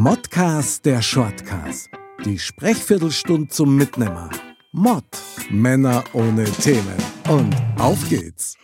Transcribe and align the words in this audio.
Modcast 0.00 0.86
der 0.86 1.02
Shortcast. 1.02 1.90
Die 2.24 2.38
Sprechviertelstunde 2.38 3.48
zum 3.48 3.74
Mitnehmer. 3.74 4.30
Mod. 4.70 5.02
Männer 5.50 6.04
ohne 6.12 6.44
Themen. 6.44 6.94
Und 7.28 7.52
auf 7.80 8.08
geht's. 8.08 8.54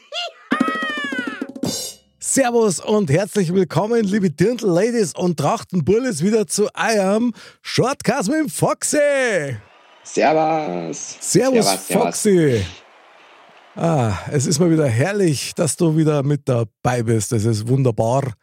Servus 2.20 2.78
und 2.78 3.10
herzlich 3.10 3.52
willkommen, 3.52 4.04
liebe 4.04 4.30
Dirndl-Ladies 4.30 5.14
und 5.16 5.36
Trachtenbullis, 5.36 6.22
wieder 6.22 6.46
zu 6.46 6.68
eurem 6.72 7.32
Shortcast 7.62 8.28
mit 8.28 8.38
dem 8.38 8.48
Foxy. 8.48 9.56
Servus. 10.04 11.16
Servus, 11.18 11.66
servus 11.66 11.86
Foxy. 11.88 12.38
Servus. 12.38 12.66
Ah, 13.74 14.18
es 14.30 14.46
ist 14.46 14.60
mal 14.60 14.70
wieder 14.70 14.86
herrlich, 14.86 15.52
dass 15.56 15.74
du 15.74 15.96
wieder 15.96 16.22
mit 16.22 16.48
dabei 16.48 17.02
bist. 17.02 17.32
Das 17.32 17.44
ist 17.44 17.66
wunderbar. 17.66 18.34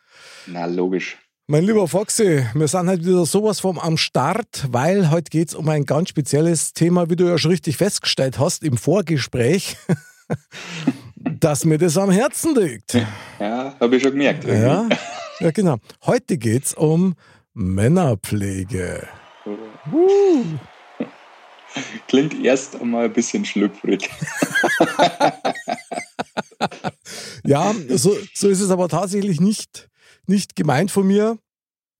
Na, 0.45 0.65
logisch. 0.65 1.17
Mein 1.51 1.65
lieber 1.65 1.85
Foxy, 1.85 2.45
wir 2.53 2.67
sind 2.69 2.87
halt 2.87 3.01
wieder 3.01 3.25
sowas 3.25 3.59
vom 3.59 3.77
am 3.77 3.97
Start, 3.97 4.67
weil 4.69 5.11
heute 5.11 5.29
geht 5.29 5.49
es 5.49 5.53
um 5.53 5.67
ein 5.67 5.85
ganz 5.85 6.07
spezielles 6.07 6.71
Thema, 6.71 7.09
wie 7.09 7.17
du 7.17 7.25
ja 7.25 7.37
schon 7.37 7.51
richtig 7.51 7.75
festgestellt 7.75 8.39
hast 8.39 8.63
im 8.63 8.77
Vorgespräch, 8.77 9.75
dass 11.17 11.65
mir 11.65 11.77
das 11.77 11.97
am 11.97 12.09
Herzen 12.09 12.55
liegt. 12.55 12.93
Ja, 13.37 13.75
habe 13.77 13.97
ich 13.97 14.01
schon 14.01 14.13
gemerkt. 14.13 14.45
Ja, 14.45 14.87
ja, 15.41 15.51
genau. 15.51 15.75
Heute 16.05 16.37
geht 16.37 16.67
es 16.67 16.73
um 16.73 17.15
Männerpflege. 17.53 19.09
Uh. 19.91 20.45
Klingt 22.07 22.45
erst 22.45 22.79
einmal 22.79 23.07
ein 23.07 23.13
bisschen 23.13 23.43
schlüpfrig. 23.43 24.09
ja, 27.43 27.75
so, 27.89 28.15
so 28.33 28.47
ist 28.47 28.61
es 28.61 28.71
aber 28.71 28.87
tatsächlich 28.87 29.41
nicht 29.41 29.89
nicht 30.31 30.55
gemeint 30.55 30.89
von 30.89 31.05
mir. 31.05 31.37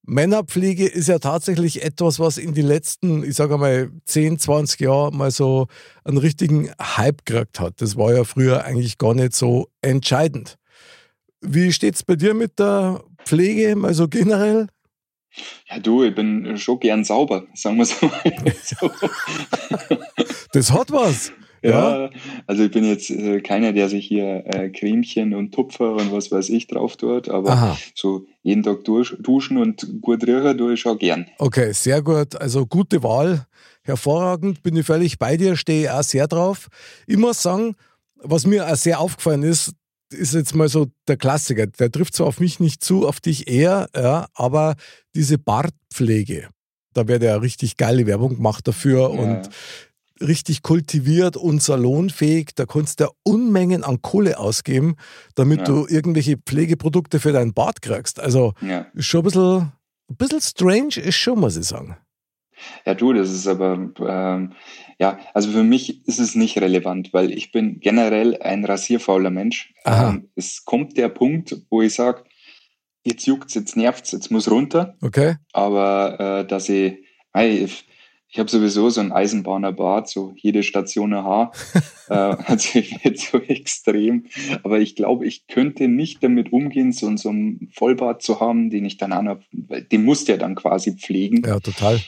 Männerpflege 0.04 0.88
ist 0.88 1.08
ja 1.08 1.20
tatsächlich 1.20 1.84
etwas, 1.84 2.20
was 2.20 2.40
in 2.40 2.56
den 2.56 2.66
letzten, 2.66 3.24
ich 3.24 3.36
sage 3.36 3.58
mal, 3.58 3.92
10, 4.06 4.40
20 4.40 4.80
Jahren 4.80 5.16
mal 5.16 5.30
so 5.30 5.68
einen 6.04 6.18
richtigen 6.18 6.72
Hype 6.82 7.24
gekriegt 7.26 7.60
hat. 7.60 7.82
Das 7.82 7.96
war 7.98 8.14
ja 8.14 8.24
früher 8.24 8.64
eigentlich 8.64 8.98
gar 8.98 9.14
nicht 9.14 9.36
so 9.36 9.68
entscheidend. 9.82 10.58
Wie 11.42 11.72
steht 11.72 11.96
es 11.96 12.04
bei 12.04 12.16
dir 12.16 12.34
mit 12.34 12.58
der 12.58 13.04
Pflege, 13.26 13.76
mal 13.76 13.94
so 13.94 14.08
generell? 14.08 14.68
Ja, 15.70 15.80
du, 15.80 16.04
ich 16.04 16.14
bin 16.14 16.58
schon 16.58 16.80
gern 16.80 17.04
sauber, 17.04 17.46
sagen 17.54 17.78
wir 17.78 17.84
es 17.84 18.02
mal 18.02 18.56
so. 18.64 18.92
das 20.52 20.72
hat 20.72 20.92
was. 20.92 21.32
Ja, 21.64 22.10
also 22.48 22.64
ich 22.64 22.72
bin 22.72 22.84
jetzt 22.86 23.12
äh, 23.12 23.40
keiner, 23.42 23.72
der 23.72 23.88
sich 23.88 24.08
hier 24.08 24.44
äh, 24.48 24.70
Cremchen 24.70 25.36
und 25.36 25.54
Tupfer 25.54 25.94
und 25.94 26.12
was 26.12 26.32
weiß 26.32 26.50
ich 26.50 26.68
drauf 26.68 26.98
tut, 26.98 27.30
aber 27.30 27.52
Aha. 27.52 27.78
so 27.94 28.26
jeden 28.42 28.64
Tag 28.64 28.84
durch, 28.84 29.16
duschen 29.20 29.58
und 29.58 30.02
gut 30.02 30.26
riechen 30.26 30.58
tue 30.58 30.74
ich 30.74 30.82
schon 30.82 30.98
gern. 30.98 31.28
Okay, 31.38 31.72
sehr 31.74 32.02
gut. 32.02 32.36
Also 32.36 32.66
gute 32.66 33.04
Wahl. 33.04 33.46
Hervorragend, 33.84 34.62
bin 34.62 34.76
ich 34.76 34.86
völlig 34.86 35.18
bei 35.18 35.38
dir, 35.38 35.56
stehe 35.56 35.84
ich 35.84 35.90
auch 35.90 36.04
sehr 36.04 36.28
drauf. 36.28 36.68
Ich 37.08 37.18
muss 37.18 37.42
sagen, 37.42 37.76
was 38.16 38.46
mir 38.46 38.68
auch 38.68 38.76
sehr 38.76 39.00
aufgefallen 39.00 39.44
ist, 39.44 39.74
ist 40.12 40.34
jetzt 40.34 40.56
mal 40.56 40.68
so 40.68 40.88
der 41.08 41.18
Klassiker. 41.18 41.68
Der 41.68 41.92
trifft 41.92 42.16
zwar 42.16 42.28
auf 42.28 42.40
mich 42.40 42.60
nicht 42.60 42.84
zu, 42.84 43.08
auf 43.08 43.20
dich 43.20 43.48
eher, 43.48 43.88
ja, 43.96 44.28
aber 44.34 44.76
diese 45.16 45.38
Bartpflege, 45.38 46.50
da 46.94 47.08
wird 47.08 47.24
ja 47.24 47.36
richtig 47.38 47.78
geile 47.78 48.06
Werbung 48.06 48.36
gemacht 48.36 48.68
dafür 48.68 49.14
ja. 49.14 49.20
und 49.20 49.50
richtig 50.22 50.62
kultiviert 50.62 51.38
und 51.38 51.62
salonfähig. 51.62 52.52
Da 52.56 52.66
kannst 52.66 53.00
du 53.00 53.08
Unmengen 53.24 53.84
an 53.84 54.02
Kohle 54.02 54.40
ausgeben, 54.40 54.96
damit 55.36 55.60
ja. 55.60 55.66
du 55.66 55.88
irgendwelche 55.88 56.38
Pflegeprodukte 56.38 57.20
für 57.20 57.32
deinen 57.32 57.54
Bart 57.54 57.82
kriegst. 57.82 58.20
Also 58.20 58.54
ja. 58.62 58.88
ist 58.94 59.06
schon 59.06 59.22
ein 59.22 59.24
bisschen, 59.24 59.72
ein 60.10 60.16
bisschen 60.18 60.42
strange, 60.42 60.98
ist 60.98 61.16
schon, 61.16 61.40
muss 61.40 61.58
ich 61.58 61.66
sagen. 61.66 61.98
Ja, 62.86 62.94
du, 62.94 63.14
das 63.14 63.32
ist 63.32 63.48
aber, 63.48 63.92
ähm, 64.00 64.54
ja, 65.00 65.20
also 65.34 65.52
für 65.52 65.64
mich 65.64 66.08
ist 66.08 66.20
es 66.20 66.36
nicht 66.36 66.58
relevant, 66.60 67.12
weil 67.12 67.32
ich 67.32 67.52
bin 67.52 67.80
generell 67.80 68.38
ein 68.42 68.66
rasierfauler 68.66 69.32
Mensch. 69.32 69.74
Ähm, 69.86 70.30
es 70.36 70.64
kommt 70.64 70.98
der 70.98 71.10
Punkt, 71.10 71.56
wo 71.70 71.82
ich 71.82 71.96
sage, 71.96 72.24
jetzt 73.04 73.26
juckt's, 73.26 73.56
jetzt 73.56 73.76
nervt's, 73.76 74.12
jetzt 74.12 74.32
muss 74.32 74.50
runter. 74.50 74.96
Okay. 75.02 75.38
Aber 75.54 76.20
äh, 76.20 76.48
dass 76.48 76.70
ich, 76.70 77.00
hey, 77.34 77.66
ich 77.66 77.86
habe 78.40 78.50
sowieso 78.50 78.90
so 78.90 79.02
ein 79.02 79.12
Eisenbahnerbart, 79.12 80.10
so 80.10 80.34
jede 80.36 80.64
Station 80.64 81.14
ein 81.14 81.24
Haar. 81.24 81.52
äh, 82.10 82.14
also 82.14 82.80
nicht 82.80 83.20
so 83.20 83.40
extrem. 83.40 84.26
Aber 84.64 84.80
ich 84.80 84.96
glaube, 84.96 85.26
ich 85.26 85.48
könnte 85.48 85.88
nicht 85.88 86.24
damit 86.24 86.54
umgehen, 86.54 86.92
so, 86.92 87.16
so 87.18 87.30
einen 87.30 87.70
Vollbart 87.74 88.22
zu 88.22 88.40
haben, 88.40 88.70
den 88.70 88.86
ich 88.86 88.98
dann 88.98 89.12
an, 89.12 89.44
den 89.52 90.06
musst 90.06 90.28
du 90.28 90.34
ja 90.34 90.38
dann 90.38 90.56
quasi 90.56 90.94
pflegen. 90.94 91.44
Ja, 91.46 91.60
total 91.60 92.00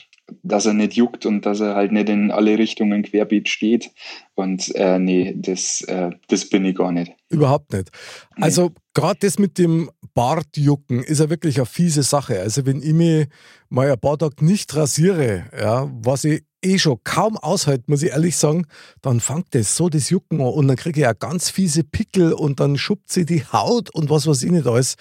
dass 0.42 0.66
er 0.66 0.74
nicht 0.74 0.94
juckt 0.94 1.26
und 1.26 1.44
dass 1.46 1.60
er 1.60 1.74
halt 1.74 1.92
nicht 1.92 2.08
in 2.08 2.30
alle 2.30 2.58
Richtungen 2.58 3.02
querbeet 3.02 3.48
steht. 3.48 3.90
Und 4.34 4.74
äh, 4.74 4.98
nee, 4.98 5.34
das, 5.36 5.82
äh, 5.82 6.10
das 6.28 6.48
bin 6.48 6.64
ich 6.64 6.76
gar 6.76 6.92
nicht. 6.92 7.12
Überhaupt 7.28 7.72
nicht. 7.72 7.90
Nee. 8.36 8.44
Also 8.44 8.72
gerade 8.94 9.18
das 9.20 9.38
mit 9.38 9.58
dem 9.58 9.90
Bartjucken 10.14 11.02
ist 11.02 11.20
ja 11.20 11.30
wirklich 11.30 11.56
eine 11.58 11.66
fiese 11.66 12.02
Sache. 12.02 12.40
Also 12.40 12.64
wenn 12.66 12.82
ich 12.82 12.92
mich 12.92 13.28
mal 13.68 13.90
ein 13.90 13.98
paar 13.98 14.18
Tage 14.18 14.44
nicht 14.44 14.74
rasiere, 14.74 15.44
ja, 15.58 15.90
was 16.02 16.24
ich 16.24 16.42
eh 16.64 16.78
schon 16.78 16.98
kaum 17.04 17.36
aushalte, 17.36 17.84
muss 17.88 18.02
ich 18.02 18.10
ehrlich 18.10 18.36
sagen, 18.36 18.66
dann 19.02 19.20
fängt 19.20 19.54
das 19.54 19.76
so 19.76 19.88
das 19.88 20.10
Jucken 20.10 20.40
an 20.40 20.48
und 20.48 20.68
dann 20.68 20.76
kriege 20.76 21.00
ich 21.00 21.04
ja 21.04 21.12
ganz 21.12 21.50
fiese 21.50 21.84
Pickel 21.84 22.32
und 22.32 22.60
dann 22.60 22.78
schuppt 22.78 23.12
sie 23.12 23.26
die 23.26 23.44
Haut 23.44 23.94
und 23.94 24.10
was 24.10 24.26
weiß 24.26 24.42
ich 24.42 24.50
nicht 24.50 24.66
alles. 24.66 24.94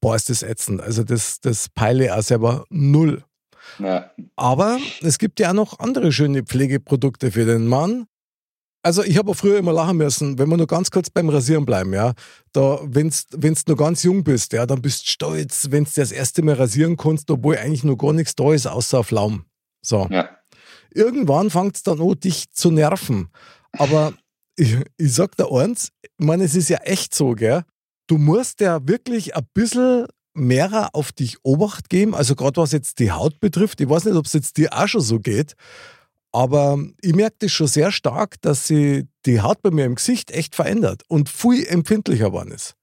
Boah, 0.00 0.14
ist 0.14 0.30
das 0.30 0.44
ätzend. 0.44 0.80
Also 0.80 1.02
das, 1.02 1.40
das 1.40 1.68
peile 1.68 2.04
ich 2.04 2.12
auch 2.12 2.22
selber 2.22 2.64
null. 2.70 3.24
Ja. 3.78 4.10
Aber 4.36 4.78
es 5.02 5.18
gibt 5.18 5.40
ja 5.40 5.50
auch 5.50 5.54
noch 5.54 5.78
andere 5.78 6.12
schöne 6.12 6.42
Pflegeprodukte 6.42 7.30
für 7.30 7.44
den 7.44 7.66
Mann. 7.66 8.06
Also 8.82 9.02
ich 9.02 9.18
habe 9.18 9.34
früher 9.34 9.58
immer 9.58 9.72
lachen 9.72 9.96
müssen, 9.96 10.38
wenn 10.38 10.48
wir 10.48 10.56
nur 10.56 10.66
ganz 10.66 10.90
kurz 10.90 11.10
beim 11.10 11.28
Rasieren 11.28 11.66
bleiben, 11.66 11.92
ja. 11.92 12.14
Da, 12.52 12.78
wenn 12.84 13.10
du 13.10 13.54
nur 13.66 13.76
ganz 13.76 14.02
jung 14.02 14.22
bist, 14.22 14.52
ja, 14.52 14.66
dann 14.66 14.80
bist 14.80 15.06
du 15.06 15.10
stolz, 15.10 15.66
wenn 15.70 15.84
du 15.84 15.90
das 15.94 16.12
erste 16.12 16.42
Mal 16.42 16.54
rasieren 16.54 16.96
kannst, 16.96 17.30
obwohl 17.30 17.58
eigentlich 17.58 17.84
nur 17.84 17.98
gar 17.98 18.12
nichts 18.12 18.34
da 18.36 18.52
ist, 18.52 18.66
außer 18.66 19.02
Flaum. 19.02 19.44
So. 19.82 20.06
Ja. 20.10 20.30
Irgendwann 20.94 21.50
fängt 21.50 21.76
es 21.76 21.82
dann 21.82 22.00
an, 22.00 22.20
dich 22.20 22.50
zu 22.52 22.70
nerven. 22.70 23.28
Aber 23.72 24.14
ich, 24.56 24.76
ich 24.96 25.12
sag 25.12 25.36
dir 25.36 25.50
eins, 25.50 25.90
ich 26.02 26.24
meine, 26.24 26.44
es 26.44 26.54
ist 26.54 26.68
ja 26.68 26.78
echt 26.78 27.14
so, 27.14 27.32
gell? 27.32 27.64
Du 28.06 28.16
musst 28.16 28.60
ja 28.60 28.86
wirklich 28.86 29.36
ein 29.36 29.46
bisschen 29.52 30.06
mehrer 30.38 30.90
auf 30.94 31.12
dich 31.12 31.36
Obacht 31.42 31.90
geben. 31.90 32.14
Also 32.14 32.34
gerade 32.34 32.60
was 32.60 32.72
jetzt 32.72 32.98
die 32.98 33.12
Haut 33.12 33.40
betrifft. 33.40 33.80
Ich 33.80 33.88
weiß 33.88 34.04
nicht, 34.06 34.16
ob 34.16 34.26
es 34.26 34.32
jetzt 34.32 34.56
dir 34.56 34.72
auch 34.72 34.88
schon 34.88 35.00
so 35.00 35.20
geht. 35.20 35.54
Aber 36.32 36.78
ich 37.00 37.14
merke 37.14 37.36
das 37.40 37.52
schon 37.52 37.66
sehr 37.66 37.90
stark, 37.90 38.40
dass 38.42 38.66
sich 38.66 39.04
die 39.26 39.40
Haut 39.40 39.62
bei 39.62 39.70
mir 39.70 39.86
im 39.86 39.94
Gesicht 39.94 40.30
echt 40.30 40.54
verändert 40.54 41.02
und 41.08 41.28
viel 41.28 41.66
empfindlicher 41.66 42.26
geworden 42.26 42.52
ist. 42.52 42.74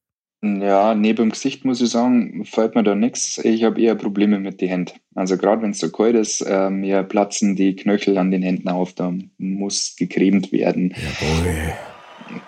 Ja, 0.44 0.94
neben 0.94 1.18
dem 1.18 1.30
Gesicht 1.32 1.66
muss 1.66 1.82
ich 1.82 1.90
sagen, 1.90 2.46
fällt 2.46 2.76
mir 2.76 2.84
da 2.84 2.94
nichts. 2.94 3.40
Ich 3.40 3.64
habe 3.64 3.82
eher 3.82 3.96
Probleme 3.96 4.40
mit 4.40 4.62
den 4.62 4.70
Händen. 4.70 5.00
Also 5.16 5.38
gerade 5.38 5.62
wenn 5.64 5.72
es 5.72 5.80
so 5.80 5.90
kalt 5.90 6.16
ist, 6.16 6.42
äh, 6.42 6.70
mir 6.70 7.04
platzen 7.04 7.56
die 7.56 7.76
Knöchel 7.76 8.18
an 8.18 8.30
den 8.30 8.44
Händen 8.44 8.70
auf, 8.70 8.94
da 8.94 9.14
muss 9.38 9.96
gecremt 9.98 10.52
werden. 10.52 10.94
Jawohl. 10.96 11.74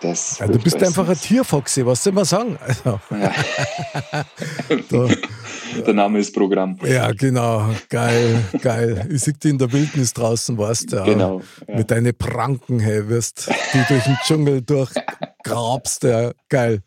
Das 0.01 0.39
ja, 0.39 0.47
du 0.47 0.59
bist 0.59 0.81
einfach 0.81 1.07
ein 1.07 1.17
Tierfoxy, 1.17 1.85
was 1.85 2.03
soll 2.03 2.13
man 2.13 2.25
sagen? 2.25 2.57
Also. 2.59 2.99
Ja. 3.11 3.31
da, 4.89 5.07
der 5.85 5.93
Name 5.93 6.19
ist 6.19 6.33
Programm. 6.33 6.77
Ja, 6.83 7.11
genau. 7.11 7.69
Geil, 7.89 8.43
geil. 8.61 9.07
Ich 9.11 9.21
sehe 9.21 9.33
dich 9.33 9.51
in 9.51 9.57
der 9.57 9.71
Wildnis 9.71 10.13
draußen, 10.13 10.57
weißt 10.57 10.93
du. 10.93 11.03
Genau. 11.03 11.41
Ja. 11.67 11.75
Mit 11.77 11.91
deinen 11.91 12.15
Pranken, 12.17 12.79
hey, 12.79 13.07
wirst 13.07 13.47
du 13.47 13.77
durch 13.87 14.03
den 14.03 14.17
Dschungel 14.25 14.61
durchgrabst. 14.61 16.03
Ja, 16.03 16.31
geil. 16.49 16.81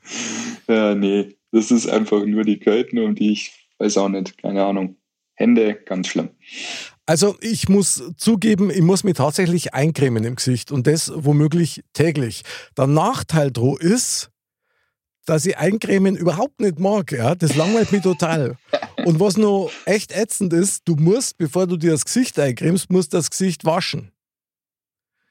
Ja, 0.69 0.95
nee, 0.95 1.37
das 1.53 1.71
ist 1.71 1.89
einfach 1.89 2.25
nur 2.25 2.45
die 2.45 2.59
Kälte 2.59 3.03
und 3.03 3.21
ich 3.21 3.53
weiß 3.79 3.97
auch 3.99 4.09
nicht, 4.09 4.41
keine 4.41 4.65
Ahnung. 4.65 4.97
Hände, 5.35 5.75
ganz 5.87 6.09
schlimm. 6.09 6.31
Also 7.11 7.37
ich 7.41 7.69
muss 7.69 8.05
zugeben, 8.19 8.71
ich 8.71 8.83
muss 8.83 9.03
mich 9.03 9.15
tatsächlich 9.15 9.75
eincremen 9.75 10.23
im 10.23 10.37
Gesicht 10.37 10.71
und 10.71 10.87
das 10.87 11.11
womöglich 11.13 11.83
täglich. 11.93 12.43
Der 12.79 12.87
Nachteil 12.87 13.51
dro 13.51 13.77
ist, 13.77 14.31
dass 15.27 15.45
ich 15.45 15.59
Eincremen 15.59 16.15
überhaupt 16.15 16.61
nicht 16.61 16.79
mag. 16.79 17.11
Ja? 17.11 17.35
Das 17.35 17.57
langweilt 17.57 17.91
mich 17.91 18.03
total. 18.03 18.59
Und 19.05 19.19
was 19.19 19.37
noch 19.37 19.73
echt 19.87 20.13
ätzend 20.13 20.53
ist, 20.53 20.83
du 20.85 20.95
musst, 20.95 21.37
bevor 21.37 21.67
du 21.67 21.77
dir 21.77 21.91
das 21.91 22.05
Gesicht 22.05 22.39
eincremst, 22.39 22.93
musst 22.93 23.13
das 23.13 23.29
Gesicht 23.29 23.65
waschen. 23.65 24.13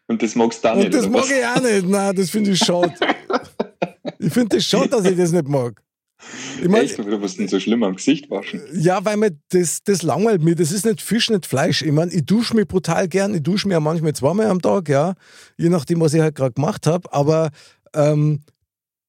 Und 0.07 0.21
das 0.21 0.35
magst 0.35 0.61
du 0.65 0.73
auch 0.73 0.75
nicht. 0.75 0.87
Und 0.87 0.95
das 0.95 1.07
mag 1.07 1.21
was? 1.21 1.31
ich 1.31 1.45
auch 1.45 1.61
nicht. 1.61 1.87
Nein, 1.87 2.13
das 2.13 2.29
finde 2.29 2.51
ich 2.51 2.59
schade. 2.59 2.93
ich 4.19 4.33
finde 4.33 4.57
es 4.57 4.63
das 4.63 4.65
schade, 4.65 4.89
dass 4.89 5.05
ich 5.05 5.15
das 5.15 5.31
nicht 5.31 5.47
mag. 5.47 5.81
Ich 6.61 6.67
mein, 6.67 6.83
Echt? 6.83 6.99
Was 6.99 7.31
ist 7.31 7.39
denn 7.39 7.47
so 7.47 7.59
schlimm 7.59 7.83
am 7.83 7.95
Gesicht 7.95 8.29
waschen? 8.29 8.61
Ja, 8.73 9.03
weil 9.05 9.17
mir 9.17 9.37
das, 9.49 9.83
das 9.83 10.01
langweilt 10.01 10.41
mich. 10.41 10.55
Das 10.55 10.71
ist 10.71 10.85
nicht 10.85 11.01
Fisch, 11.01 11.29
nicht 11.29 11.45
Fleisch. 11.45 11.81
Ich 11.81 11.91
meine, 11.91 12.11
ich 12.11 12.25
dusche 12.25 12.55
mich 12.55 12.67
brutal 12.67 13.07
gern. 13.07 13.33
Ich 13.33 13.43
dusche 13.43 13.67
mir 13.67 13.75
ja 13.75 13.79
manchmal 13.79 14.13
zweimal 14.13 14.47
am 14.47 14.61
Tag, 14.61 14.89
ja. 14.89 15.13
Je 15.57 15.69
nachdem, 15.69 16.01
was 16.01 16.13
ich 16.13 16.21
halt 16.21 16.35
gerade 16.35 16.53
gemacht 16.53 16.87
habe. 16.87 17.11
Aber 17.13 17.51
ähm, 17.93 18.41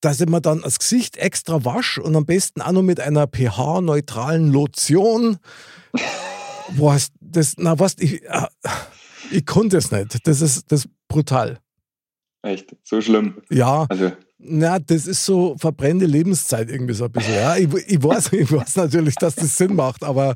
dass 0.01 0.21
ich 0.21 0.29
mir 0.29 0.41
dann 0.41 0.63
das 0.63 0.79
Gesicht 0.79 1.17
extra 1.17 1.65
wasche 1.65 2.03
und 2.03 2.17
am 2.17 2.27
besten 2.27 2.63
auch 2.63 2.73
noch 2.73 2.83
mit 2.83 3.01
einer 3.01 3.27
pH-neutralen 3.27 4.51
Lotion. 4.53 5.39
Was, 6.77 7.09
das, 7.21 7.55
na 7.59 7.81
was, 7.81 7.97
ich, 7.99 8.23
äh, 8.23 8.47
ich 9.33 9.45
konnte 9.45 9.77
es 9.77 9.91
nicht. 9.91 10.25
Das 10.25 10.41
ist, 10.41 10.71
das 10.71 10.85
ist 10.85 10.91
brutal. 11.09 11.59
Echt? 12.43 12.77
So 12.85 13.01
schlimm? 13.01 13.43
Ja. 13.51 13.87
Also. 13.89 14.13
Na, 14.43 14.79
das 14.79 15.07
ist 15.07 15.27
so 15.27 15.55
verbrennende 15.59 16.07
Lebenszeit 16.07 16.71
irgendwie 16.71 16.95
so 16.95 17.05
ein 17.05 17.13
bisschen. 17.13 17.35
Ja, 17.35 17.57
ich, 17.57 17.69
ich, 17.87 18.03
weiß, 18.03 18.33
ich 18.33 18.51
weiß 18.51 18.77
natürlich, 18.77 19.15
dass 19.17 19.35
das 19.35 19.57
Sinn 19.57 19.75
macht, 19.75 20.03
aber 20.03 20.35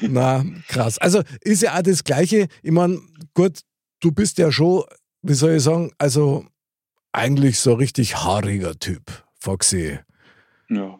na, 0.00 0.42
krass. 0.68 0.98
Also 0.98 1.20
ist 1.42 1.62
ja 1.62 1.76
auch 1.76 1.82
das 1.82 2.02
Gleiche. 2.02 2.48
Ich 2.62 2.70
meine, 2.70 2.98
gut, 3.34 3.60
du 4.00 4.10
bist 4.10 4.38
ja 4.38 4.50
schon, 4.50 4.84
wie 5.20 5.34
soll 5.34 5.52
ich 5.52 5.62
sagen, 5.62 5.92
also 5.98 6.46
eigentlich 7.12 7.58
so 7.58 7.74
richtig 7.74 8.16
haariger 8.16 8.78
Typ, 8.78 9.02
Foxy. 9.38 9.98
Ja. 10.70 10.98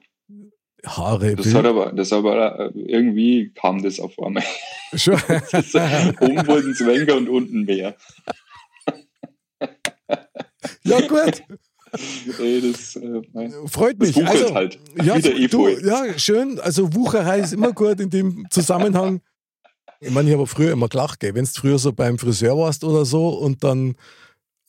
Haare. 0.85 1.37
Das 1.37 1.55
hat 1.55 1.65
aber, 1.65 1.93
das 1.93 2.13
aber 2.13 2.71
irgendwie 2.75 3.51
kam 3.55 3.83
das 3.83 3.99
auf 3.99 4.19
einmal. 4.19 4.43
Schon. 4.95 5.15
Oben 6.21 6.47
wollten 6.47 6.75
Zwenker 6.75 7.17
und 7.17 7.29
unten 7.29 7.65
mehr. 7.65 7.97
Ja, 10.85 11.01
gut. 11.01 11.43
Ey, 12.39 12.73
das, 12.73 12.97
äh, 12.97 13.69
Freut 13.69 13.99
mich. 13.99 14.15
Das 14.15 14.31
also, 14.31 14.55
halt. 14.55 14.79
Ja, 15.03 15.19
du, 15.19 15.69
ja, 15.69 16.19
schön. 16.19 16.59
Also 16.61 16.95
Wucherei 16.95 17.41
ist 17.41 17.53
immer 17.53 17.73
gut 17.73 18.01
in 18.01 18.09
dem 18.09 18.47
Zusammenhang. 18.51 19.21
Ich 20.01 20.11
meine, 20.11 20.31
ich 20.31 20.35
habe 20.35 20.47
früher 20.47 20.73
immer 20.73 20.89
gelacht, 20.89 21.23
wenn 21.23 21.35
du 21.35 21.47
früher 21.47 21.79
so 21.79 21.93
beim 21.93 22.19
Friseur 22.19 22.57
warst 22.57 22.83
oder 22.83 23.05
so 23.05 23.29
und 23.29 23.63
dann 23.63 23.95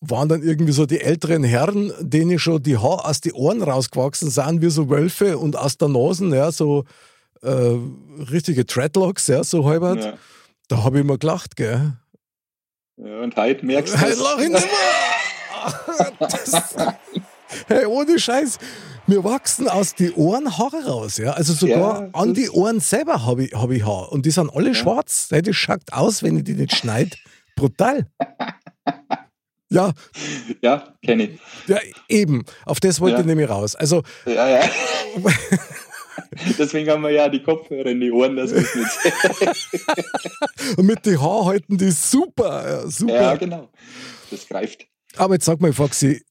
waren 0.01 0.27
dann 0.27 0.43
irgendwie 0.43 0.73
so 0.73 0.85
die 0.85 0.99
älteren 0.99 1.43
Herren, 1.43 1.93
denen 1.99 2.37
schon 2.37 2.61
die 2.61 2.77
Haare 2.77 3.05
aus 3.05 3.21
den 3.21 3.31
Ohren 3.31 3.63
rausgewachsen 3.63 4.29
sind, 4.29 4.61
wie 4.61 4.69
so 4.69 4.89
Wölfe 4.89 5.37
und 5.37 5.55
aus 5.55 5.77
der 5.77 5.87
Nase, 5.87 6.27
ja, 6.35 6.51
so 6.51 6.83
äh, 7.41 7.77
richtige 8.31 8.65
Dreadlocks, 8.65 9.27
ja, 9.27 9.43
so 9.43 9.65
halbert. 9.65 10.03
Ja. 10.03 10.13
Da 10.67 10.83
habe 10.83 10.97
ich 10.97 11.05
immer 11.05 11.17
gelacht, 11.17 11.55
gell. 11.55 11.93
Ja, 12.97 13.21
und 13.21 13.35
heute 13.37 13.65
merkst 13.65 13.93
du 13.93 14.01
Heute 14.01 14.21
lach 14.21 14.37
ich 14.39 14.49
nicht 14.49 14.67
mehr. 14.67 15.13
hey, 17.67 17.85
ohne 17.85 18.19
Scheiß. 18.19 18.57
Mir 19.05 19.23
wachsen 19.23 19.67
aus 19.67 19.95
den 19.95 20.13
Ohren 20.13 20.57
Haare 20.57 20.85
raus, 20.85 21.17
ja. 21.17 21.33
Also 21.33 21.53
sogar 21.53 22.03
ja, 22.03 22.09
an 22.13 22.33
die 22.33 22.49
Ohren 22.49 22.79
selber 22.79 23.25
habe 23.25 23.45
ich, 23.45 23.53
hab 23.53 23.69
ich 23.69 23.85
Haare. 23.85 24.09
Und 24.11 24.25
die 24.25 24.31
sind 24.31 24.49
alle 24.49 24.69
ja. 24.69 24.73
schwarz. 24.73 25.27
Das 25.27 25.55
schaut 25.55 25.91
aus, 25.91 26.23
wenn 26.23 26.37
ich 26.37 26.45
die 26.45 26.53
nicht 26.53 26.75
schneide. 26.75 27.11
Brutal. 27.55 28.07
Ja. 29.73 29.91
Ja, 30.61 30.93
kenne 31.03 31.23
ich. 31.23 31.39
Ja, 31.67 31.79
eben. 32.07 32.45
Auf 32.63 32.79
das 32.79 33.01
wollte 33.01 33.15
ja. 33.15 33.21
ich 33.21 33.25
nämlich 33.25 33.49
raus. 33.49 33.75
Also. 33.75 34.03
Ja, 34.25 34.47
ja. 34.47 34.69
Deswegen 36.59 36.91
haben 36.91 37.01
wir 37.01 37.09
ja 37.09 37.27
die 37.27 37.41
Kopfhörer 37.41 37.87
in 37.87 37.99
die 37.99 38.11
Ohren, 38.11 38.35
wir 38.35 38.43
es 38.43 38.51
nicht 38.51 38.67
Und 40.77 40.85
mit 40.85 41.03
den 41.05 41.19
Haaren 41.19 41.45
halten 41.47 41.77
die 41.77 41.89
super, 41.89 42.87
super. 42.87 43.13
Ja, 43.13 43.35
genau. 43.35 43.69
Das 44.29 44.47
greift. 44.47 44.85
Aber 45.17 45.33
jetzt 45.33 45.45
sag 45.45 45.59
mal, 45.59 45.73
Foxy, 45.73 46.23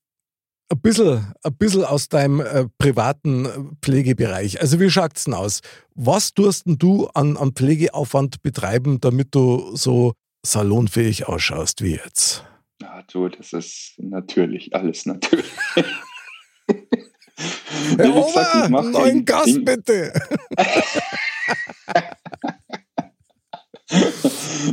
ein 0.72 0.80
bisschen, 0.80 1.32
ein 1.42 1.56
bisschen 1.56 1.84
aus 1.84 2.08
deinem 2.08 2.40
äh, 2.40 2.64
privaten 2.78 3.76
Pflegebereich. 3.82 4.60
Also 4.60 4.80
wie 4.80 4.90
schaut 4.90 5.16
es 5.16 5.24
denn 5.24 5.34
aus? 5.34 5.60
Was 5.94 6.32
denn 6.34 6.78
du 6.78 7.06
an, 7.08 7.36
an 7.36 7.52
Pflegeaufwand 7.52 8.42
betreiben, 8.42 8.98
damit 9.00 9.34
du 9.34 9.76
so 9.76 10.14
salonfähig 10.44 11.28
ausschaust 11.28 11.82
wie 11.82 11.96
jetzt? 11.96 12.44
Ja, 12.80 13.02
du, 13.12 13.28
das 13.28 13.52
ist 13.52 13.94
natürlich, 13.98 14.74
alles 14.74 15.04
natürlich. 15.06 15.46
Herr 17.96 18.14
Oma, 18.14 18.82
neuen 18.82 19.24
Gast 19.24 19.64
bitte. 19.64 20.12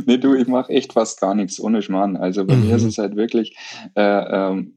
nee, 0.06 0.18
du, 0.18 0.34
ich 0.34 0.48
mache 0.48 0.72
echt 0.72 0.92
fast 0.92 1.20
gar 1.20 1.34
nichts 1.34 1.60
ohne 1.60 1.82
Schmarrn. 1.82 2.16
Also 2.16 2.44
bei 2.44 2.56
mhm. 2.56 2.68
mir 2.68 2.76
ist 2.76 2.84
es 2.84 2.98
halt 2.98 3.16
wirklich 3.16 3.56
äh, 3.94 4.02
ähm, 4.02 4.74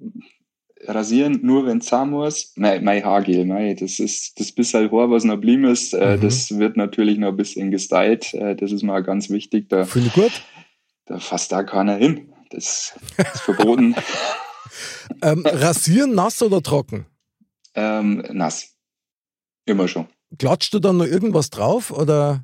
rasieren, 0.88 1.40
nur 1.42 1.66
wenn 1.66 1.82
muss. 2.10 2.54
Mein, 2.56 2.84
mein 2.84 3.04
Haargel, 3.04 3.46
mein, 3.46 3.76
das 3.76 4.00
ist 4.00 4.40
das 4.40 4.52
bisschen 4.52 4.92
Haar, 4.92 5.10
was 5.10 5.24
noch 5.24 5.38
blieben 5.38 5.66
ist, 5.66 5.94
äh, 5.94 6.18
mhm. 6.18 6.22
das 6.22 6.58
wird 6.58 6.78
natürlich 6.78 7.18
noch 7.18 7.30
ein 7.30 7.38
bisschen 7.38 7.72
gestylt. 7.72 8.34
Äh, 8.34 8.56
das 8.56 8.72
ist 8.72 8.84
mal 8.84 9.04
ganz 9.04 9.30
wichtig. 9.30 9.70
Da, 9.70 9.86
Finde 9.86 10.08
ich 10.10 10.14
gut. 10.14 10.44
Da 11.06 11.20
fasst 11.20 11.52
da 11.52 11.64
keiner 11.64 11.96
hin. 11.96 12.30
Das 12.50 12.96
ist 13.18 13.42
verboten. 13.42 13.96
ähm, 15.22 15.44
rasieren 15.46 16.16
nass 16.16 16.42
oder 16.42 16.62
trocken? 16.62 17.06
Ähm, 17.76 18.24
nass. 18.32 18.76
Immer 19.66 19.88
schon. 19.88 20.08
Klatscht 20.38 20.74
du 20.74 20.80
dann 20.80 20.98
noch 20.98 21.06
irgendwas 21.06 21.50
drauf 21.50 21.92
oder? 21.92 22.44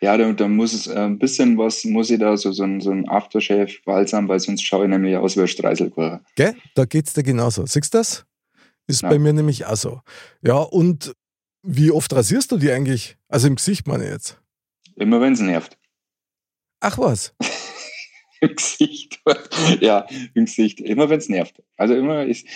Ja, 0.00 0.16
da, 0.16 0.32
da 0.32 0.48
muss 0.48 0.72
es 0.72 0.86
äh, 0.86 0.98
ein 0.98 1.18
bisschen 1.18 1.58
was, 1.58 1.84
muss 1.84 2.10
ich 2.10 2.18
da, 2.18 2.36
so, 2.36 2.52
so 2.52 2.64
ein, 2.64 2.80
so 2.80 2.90
ein 2.90 3.08
Aftershave 3.08 3.72
balsam, 3.84 4.28
weil 4.28 4.40
sonst 4.40 4.62
schaue 4.62 4.84
ich 4.84 4.90
nämlich 4.90 5.16
aus 5.16 5.36
wie 5.36 5.42
ein 5.42 5.48
Streiselkuchen. 5.48 6.20
Gell? 6.34 6.54
Da 6.74 6.84
es 6.92 7.12
dir 7.12 7.22
genauso. 7.22 7.66
Siehst 7.66 7.94
du 7.94 7.98
das? 7.98 8.24
Ist 8.86 9.02
ja. 9.02 9.08
bei 9.08 9.18
mir 9.18 9.32
nämlich 9.32 9.66
auch 9.66 9.76
so. 9.76 10.00
Ja, 10.42 10.56
und 10.56 11.14
wie 11.62 11.90
oft 11.90 12.12
rasierst 12.12 12.50
du 12.52 12.56
die 12.56 12.70
eigentlich? 12.70 13.16
Also 13.28 13.48
im 13.48 13.56
Gesicht 13.56 13.86
meine 13.86 14.04
ich 14.04 14.10
jetzt. 14.10 14.40
Immer 14.96 15.20
wenn 15.20 15.34
es 15.34 15.40
nervt. 15.40 15.78
Ach 16.80 16.98
was? 16.98 17.34
im 18.40 18.54
Gesicht. 18.54 19.20
ja, 19.80 20.06
im 20.34 20.46
Gesicht. 20.46 20.80
Immer 20.80 21.10
wenn 21.10 21.18
es 21.18 21.28
nervt. 21.28 21.62
Also 21.76 21.94
immer 21.94 22.24
ist. 22.24 22.46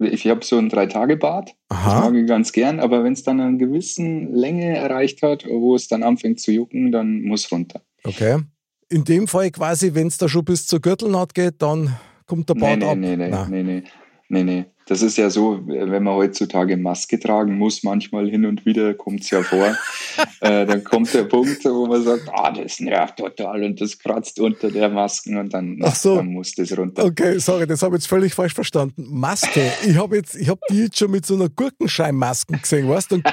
Ich 0.00 0.26
habe 0.26 0.44
so 0.44 0.58
ein 0.58 0.68
Drei-Tage-Bad. 0.68 1.54
Das 1.68 1.84
mag 1.84 2.14
ich 2.14 2.26
ganz 2.26 2.52
gern, 2.52 2.80
aber 2.80 3.02
wenn 3.02 3.14
es 3.14 3.22
dann 3.22 3.40
eine 3.40 3.56
gewisse 3.56 4.02
Länge 4.02 4.76
erreicht 4.76 5.22
hat, 5.22 5.46
wo 5.46 5.74
es 5.74 5.88
dann 5.88 6.02
anfängt 6.02 6.40
zu 6.40 6.52
jucken, 6.52 6.92
dann 6.92 7.22
muss 7.22 7.50
runter. 7.50 7.80
Okay. 8.04 8.40
In 8.88 9.04
dem 9.04 9.26
Fall 9.26 9.50
quasi, 9.50 9.94
wenn 9.94 10.08
es 10.08 10.18
da 10.18 10.28
schon 10.28 10.44
bis 10.44 10.66
zur 10.66 10.80
Gürtelnaht 10.80 11.34
geht, 11.34 11.62
dann 11.62 11.96
kommt 12.26 12.48
der 12.48 12.54
Bart 12.54 12.78
nee, 12.78 13.16
nee, 13.16 13.32
ab. 13.32 13.48
Nee, 13.48 13.62
nee, 13.62 13.62
nee, 13.62 13.62
nee, 13.62 13.82
nee, 14.28 14.42
nee. 14.42 14.64
Das 14.90 15.02
ist 15.02 15.16
ja 15.18 15.30
so, 15.30 15.60
wenn 15.68 16.02
man 16.02 16.14
heutzutage 16.14 16.76
Maske 16.76 17.20
tragen 17.20 17.56
muss, 17.58 17.84
manchmal 17.84 18.28
hin 18.28 18.44
und 18.44 18.66
wieder 18.66 18.92
kommt 18.92 19.20
es 19.20 19.30
ja 19.30 19.40
vor. 19.40 19.76
äh, 20.40 20.66
dann 20.66 20.82
kommt 20.82 21.14
der 21.14 21.22
Punkt, 21.22 21.64
wo 21.64 21.86
man 21.86 22.02
sagt, 22.02 22.28
ah, 22.32 22.50
das 22.50 22.80
nervt 22.80 23.16
total 23.16 23.62
und 23.62 23.80
das 23.80 24.00
kratzt 24.00 24.40
unter 24.40 24.68
der 24.68 24.88
Masken 24.88 25.36
und 25.36 25.54
dann, 25.54 25.80
so. 25.94 26.16
dann 26.16 26.32
muss 26.32 26.56
das 26.56 26.76
runter. 26.76 27.04
Okay, 27.04 27.38
sorry, 27.38 27.68
das 27.68 27.82
habe 27.82 27.94
ich 27.94 28.02
jetzt 28.02 28.08
völlig 28.08 28.34
falsch 28.34 28.52
verstanden. 28.52 29.06
Maske. 29.08 29.70
Ich 29.86 29.96
habe 29.96 30.16
jetzt, 30.16 30.34
ich 30.34 30.48
habe 30.48 30.60
die 30.68 30.80
jetzt 30.80 30.98
schon 30.98 31.12
mit 31.12 31.24
so 31.24 31.36
einer 31.36 31.48
Gurkenscheinmaske 31.48 32.58
gesehen, 32.58 32.88
weißt 32.88 33.12
du? 33.12 33.14
Und, 33.14 33.24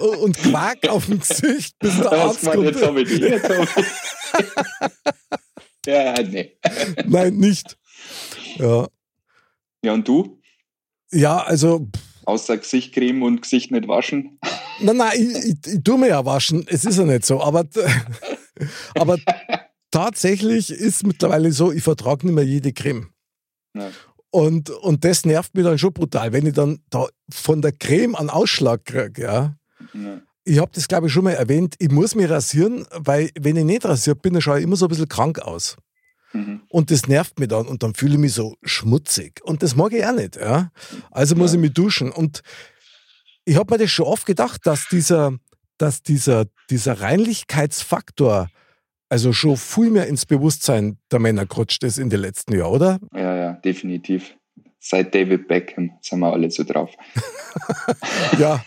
und 0.18 0.38
Quark 0.38 0.88
auf 0.88 1.06
dem 1.06 1.20
Gesicht, 1.20 1.78
bis 1.78 2.00
der 2.00 2.10
Arzt 2.10 2.50
kommt. 2.50 2.64
Jetzt 2.64 2.84
habe 2.84 3.02
ich 3.02 3.08
die. 3.08 3.20
Jetzt 3.20 3.48
hab 3.48 3.78
ich. 3.78 3.86
ja, 5.86 6.14
nee. 6.20 6.50
Nein, 7.06 7.36
nicht. 7.36 7.78
Ja. 8.56 8.88
Ja, 9.84 9.92
und 9.92 10.08
du? 10.08 10.36
Ja, 11.12 11.38
also. 11.38 11.88
Außer 12.24 12.58
Gesichtcreme 12.58 13.22
und 13.22 13.42
Gesicht 13.42 13.70
nicht 13.70 13.86
waschen. 13.86 14.38
Nein, 14.80 14.96
nein, 14.96 15.12
ich, 15.14 15.44
ich, 15.44 15.74
ich 15.74 15.82
tue 15.82 15.98
mir 15.98 16.08
ja 16.08 16.24
waschen. 16.24 16.66
Es 16.68 16.84
ist 16.84 16.98
ja 16.98 17.04
nicht 17.04 17.24
so. 17.24 17.40
Aber, 17.40 17.64
aber 18.94 19.18
tatsächlich 19.90 20.70
ist 20.70 21.06
mittlerweile 21.06 21.52
so, 21.52 21.72
ich 21.72 21.82
vertrage 21.82 22.26
nicht 22.26 22.34
mehr 22.34 22.44
jede 22.44 22.72
Creme. 22.72 23.10
Ja. 23.74 23.90
Und, 24.30 24.70
und 24.70 25.04
das 25.04 25.24
nervt 25.24 25.54
mich 25.54 25.64
dann 25.64 25.78
schon 25.78 25.92
brutal, 25.92 26.32
wenn 26.32 26.46
ich 26.46 26.54
dann 26.54 26.80
da 26.90 27.06
von 27.30 27.62
der 27.62 27.72
Creme 27.72 28.16
einen 28.16 28.30
Ausschlag 28.30 28.84
kriege. 28.84 29.22
Ja. 29.22 29.56
ja. 29.94 30.20
Ich 30.44 30.58
habe 30.58 30.70
das, 30.74 30.88
glaube 30.88 31.06
ich, 31.06 31.12
schon 31.12 31.24
mal 31.24 31.32
erwähnt. 31.32 31.74
Ich 31.78 31.90
muss 31.90 32.14
mich 32.14 32.28
rasieren, 32.28 32.86
weil, 32.90 33.30
wenn 33.38 33.56
ich 33.56 33.64
nicht 33.64 33.84
rasiert 33.84 34.22
bin, 34.22 34.34
dann 34.34 34.42
schaue 34.42 34.58
ich 34.58 34.64
immer 34.64 34.76
so 34.76 34.86
ein 34.86 34.88
bisschen 34.88 35.08
krank 35.08 35.38
aus. 35.38 35.76
Mhm. 36.36 36.60
Und 36.68 36.90
das 36.90 37.06
nervt 37.06 37.38
mich 37.38 37.48
dann 37.48 37.66
und 37.66 37.82
dann 37.82 37.94
fühle 37.94 38.14
ich 38.14 38.18
mich 38.18 38.34
so 38.34 38.56
schmutzig. 38.62 39.40
Und 39.44 39.62
das 39.62 39.74
mag 39.76 39.92
ich 39.92 40.04
auch 40.04 40.12
nicht. 40.12 40.36
Ja? 40.36 40.70
Also 41.10 41.34
muss 41.34 41.52
ja. 41.52 41.56
ich 41.56 41.62
mich 41.62 41.72
duschen. 41.72 42.10
Und 42.10 42.42
ich 43.44 43.56
habe 43.56 43.72
mir 43.72 43.78
das 43.78 43.90
schon 43.90 44.06
oft 44.06 44.26
gedacht, 44.26 44.66
dass 44.66 44.88
dieser, 44.88 45.36
dass 45.78 46.02
dieser, 46.02 46.46
dieser 46.70 47.00
Reinlichkeitsfaktor 47.00 48.48
also 49.08 49.32
schon 49.32 49.56
viel 49.56 49.90
mehr 49.90 50.08
ins 50.08 50.26
Bewusstsein 50.26 50.98
der 51.12 51.20
Männer 51.20 51.46
gerutscht 51.46 51.84
ist 51.84 51.98
in 51.98 52.10
den 52.10 52.20
letzten 52.20 52.56
Jahren, 52.56 52.72
oder? 52.72 52.98
Ja, 53.14 53.36
ja, 53.36 53.52
definitiv. 53.52 54.34
Seit 54.80 55.14
David 55.14 55.48
Beckham 55.48 55.92
sind 56.00 56.20
wir 56.20 56.32
alle 56.32 56.50
so 56.50 56.64
drauf. 56.64 56.90
ja, 58.38 58.64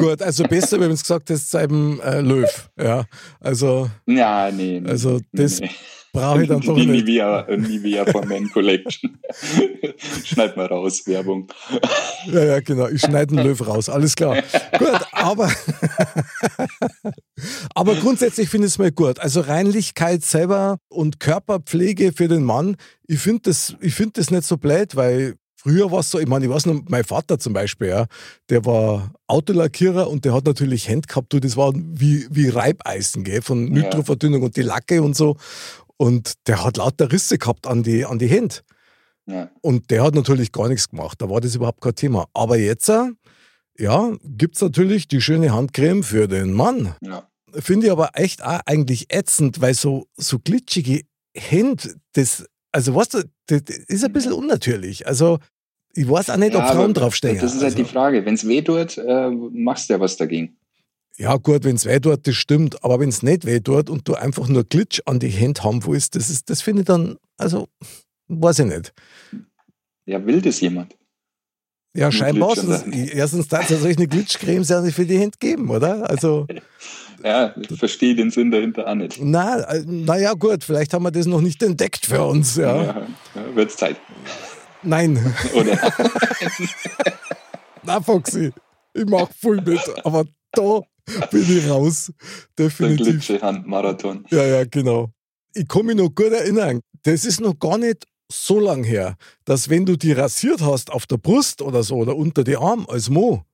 Gut, 0.00 0.22
also 0.22 0.44
besser, 0.44 0.80
wenn 0.80 0.86
man 0.86 0.92
es 0.92 1.02
gesagt 1.02 1.28
hast, 1.28 1.50
seit 1.50 1.70
dem 1.70 2.00
äh, 2.00 2.22
Löw. 2.22 2.70
Ja, 2.78 3.04
also. 3.38 3.90
Ja, 4.06 4.50
nee. 4.50 4.80
nee 4.80 4.88
also, 4.88 5.20
das 5.30 5.60
nee. 5.60 5.68
Brauche 6.12 6.42
ich 6.42 6.48
dann 6.48 6.60
doch 6.60 6.76
nicht. 6.76 6.88
Nivea, 6.88 7.46
Nivea 7.56 8.04
von 8.06 8.28
Man 8.28 8.50
Collection. 8.50 9.18
Schneid 10.24 10.56
mal 10.56 10.66
raus, 10.66 11.02
Werbung. 11.06 11.48
Ja, 12.26 12.44
ja, 12.44 12.60
genau. 12.60 12.88
Ich 12.88 13.00
schneide 13.00 13.34
den 13.34 13.44
Löw 13.44 13.66
raus, 13.66 13.88
alles 13.88 14.16
klar. 14.16 14.42
gut, 14.78 15.00
aber. 15.12 15.50
aber 17.74 17.94
grundsätzlich 17.96 18.48
finde 18.48 18.66
ich 18.66 18.74
es 18.74 18.78
mal 18.78 18.92
gut. 18.92 19.18
Also, 19.18 19.40
Reinlichkeit 19.40 20.22
selber 20.22 20.78
und 20.88 21.20
Körperpflege 21.20 22.12
für 22.12 22.28
den 22.28 22.44
Mann, 22.44 22.76
ich 23.06 23.20
finde 23.20 23.42
das, 23.44 23.76
find 23.80 24.18
das 24.18 24.30
nicht 24.30 24.44
so 24.44 24.56
blöd, 24.56 24.96
weil 24.96 25.36
Früher 25.62 25.90
war 25.90 26.00
es 26.00 26.10
so, 26.10 26.18
ich 26.18 26.26
meine, 26.26 26.46
ich 26.46 26.50
weiß 26.50 26.64
noch, 26.64 26.80
mein 26.88 27.04
Vater 27.04 27.38
zum 27.38 27.52
Beispiel, 27.52 27.88
ja, 27.88 28.06
der 28.48 28.64
war 28.64 29.12
Autolackierer 29.26 30.08
und 30.08 30.24
der 30.24 30.32
hat 30.32 30.46
natürlich 30.46 30.88
Hände 30.88 31.06
gehabt, 31.06 31.30
du, 31.34 31.38
das 31.38 31.54
war 31.54 31.74
wie, 31.74 32.26
wie 32.30 32.48
Reibeisen, 32.48 33.24
gell, 33.24 33.42
von 33.42 33.66
Nitroverdünnung 33.66 34.40
ja. 34.40 34.46
und 34.46 34.56
die 34.56 34.62
Lacke 34.62 35.02
und 35.02 35.14
so. 35.14 35.36
Und 36.00 36.32
der 36.46 36.64
hat 36.64 36.78
lauter 36.78 37.12
Risse 37.12 37.36
gehabt 37.36 37.66
an 37.66 37.82
die, 37.82 38.06
an 38.06 38.18
die 38.18 38.26
Hände. 38.26 38.54
Ja. 39.26 39.50
Und 39.60 39.90
der 39.90 40.02
hat 40.02 40.14
natürlich 40.14 40.50
gar 40.50 40.66
nichts 40.66 40.88
gemacht. 40.88 41.20
Da 41.20 41.28
war 41.28 41.42
das 41.42 41.54
überhaupt 41.54 41.82
kein 41.82 41.94
Thema. 41.94 42.26
Aber 42.32 42.56
jetzt, 42.56 42.90
ja, 43.78 44.12
gibt 44.24 44.54
es 44.54 44.62
natürlich 44.62 45.08
die 45.08 45.20
schöne 45.20 45.52
Handcreme 45.52 46.02
für 46.02 46.26
den 46.26 46.54
Mann. 46.54 46.94
Ja. 47.02 47.28
Finde 47.52 47.86
ich 47.86 47.92
aber 47.92 48.12
echt 48.14 48.42
auch 48.42 48.60
eigentlich 48.64 49.12
ätzend, 49.12 49.60
weil 49.60 49.74
so, 49.74 50.06
so 50.16 50.38
glitschige 50.38 51.02
Hände, 51.36 51.96
das, 52.14 52.46
also 52.72 52.94
weißt 52.94 53.14
du, 53.14 53.24
das 53.48 53.60
ist 53.86 54.02
ein 54.02 54.12
bisschen 54.14 54.32
unnatürlich. 54.32 55.06
Also 55.06 55.38
ich 55.92 56.08
weiß 56.08 56.30
auch 56.30 56.38
nicht, 56.38 56.54
ja, 56.54 56.60
ob 56.60 56.74
Frauen 56.74 56.94
draufstehen. 56.94 57.34
Das 57.34 57.52
ist 57.52 57.56
halt 57.56 57.64
also, 57.64 57.76
die 57.76 57.84
Frage. 57.84 58.24
Wenn 58.24 58.34
es 58.34 58.48
weh 58.48 58.62
tut, 58.62 58.96
äh, 58.96 59.28
machst 59.28 59.90
du 59.90 59.92
ja 59.92 60.00
was 60.00 60.16
dagegen. 60.16 60.56
Ja, 61.20 61.36
gut, 61.36 61.64
wenn 61.64 61.76
es 61.76 61.84
weh 61.84 62.00
tut, 62.00 62.26
das 62.26 62.34
stimmt. 62.34 62.82
Aber 62.82 62.98
wenn 62.98 63.10
es 63.10 63.22
nicht 63.22 63.44
weh 63.44 63.60
tut 63.60 63.90
und 63.90 64.08
du 64.08 64.14
einfach 64.14 64.48
nur 64.48 64.64
Glitch 64.64 65.02
an 65.04 65.18
die 65.18 65.28
Hände 65.28 65.62
haben 65.62 65.84
willst, 65.84 66.16
das, 66.16 66.30
ist, 66.30 66.48
das 66.48 66.62
finde 66.62 66.80
ich 66.80 66.86
dann, 66.86 67.18
also, 67.36 67.68
weiß 68.28 68.60
ich 68.60 68.64
nicht. 68.64 68.94
Ja, 70.06 70.24
will 70.24 70.40
das 70.40 70.62
jemand? 70.62 70.96
Ja, 71.94 72.10
scheinbar. 72.10 72.56
Erstens, 73.12 73.48
da 73.48 73.62
soll 73.62 73.90
ich 73.90 73.98
eine 73.98 74.08
Glitchcreme 74.08 74.62
ja 74.62 74.80
nicht 74.80 74.94
für 74.94 75.04
die 75.04 75.18
Hände 75.18 75.36
geben, 75.38 75.68
oder? 75.68 76.08
Also. 76.08 76.46
ja, 77.22 77.54
ich 77.54 77.78
verstehe 77.78 78.14
den 78.14 78.30
Sinn 78.30 78.50
dahinter 78.50 78.88
auch 78.88 78.94
nicht. 78.94 79.18
Na, 79.20 79.60
äh, 79.60 79.84
naja, 79.84 80.32
gut, 80.32 80.64
vielleicht 80.64 80.94
haben 80.94 81.02
wir 81.02 81.10
das 81.10 81.26
noch 81.26 81.42
nicht 81.42 81.62
entdeckt 81.62 82.06
für 82.06 82.24
uns. 82.24 82.56
Ja, 82.56 82.82
ja, 82.82 83.06
ja 83.34 83.54
wird 83.54 83.72
Zeit. 83.72 83.96
Nein. 84.82 85.34
Oder? 85.52 85.78
Na, 87.82 88.00
Foxy, 88.00 88.52
ich 88.94 89.04
mach 89.04 89.30
voll 89.38 89.60
mit, 89.60 89.80
aber 90.02 90.24
da 90.52 90.80
bin 91.30 91.58
ich 91.58 91.68
raus. 91.68 92.12
Definitiv. 92.58 93.26
Der 93.26 93.42
Handmarathon. 93.42 94.24
Ja, 94.30 94.44
ja, 94.44 94.64
genau. 94.64 95.10
Ich 95.54 95.66
kann 95.66 95.86
mich 95.86 95.96
noch 95.96 96.14
gut 96.14 96.32
erinnern, 96.32 96.80
das 97.02 97.24
ist 97.24 97.40
noch 97.40 97.58
gar 97.58 97.78
nicht 97.78 98.06
so 98.30 98.60
lang 98.60 98.84
her, 98.84 99.16
dass 99.44 99.68
wenn 99.68 99.86
du 99.86 99.96
die 99.96 100.12
rasiert 100.12 100.60
hast 100.60 100.90
auf 100.90 101.06
der 101.06 101.16
Brust 101.16 101.62
oder 101.62 101.82
so 101.82 101.96
oder 101.96 102.16
unter 102.16 102.44
die 102.44 102.56
Arm 102.56 102.86
als 102.88 103.10
Mo, 103.10 103.44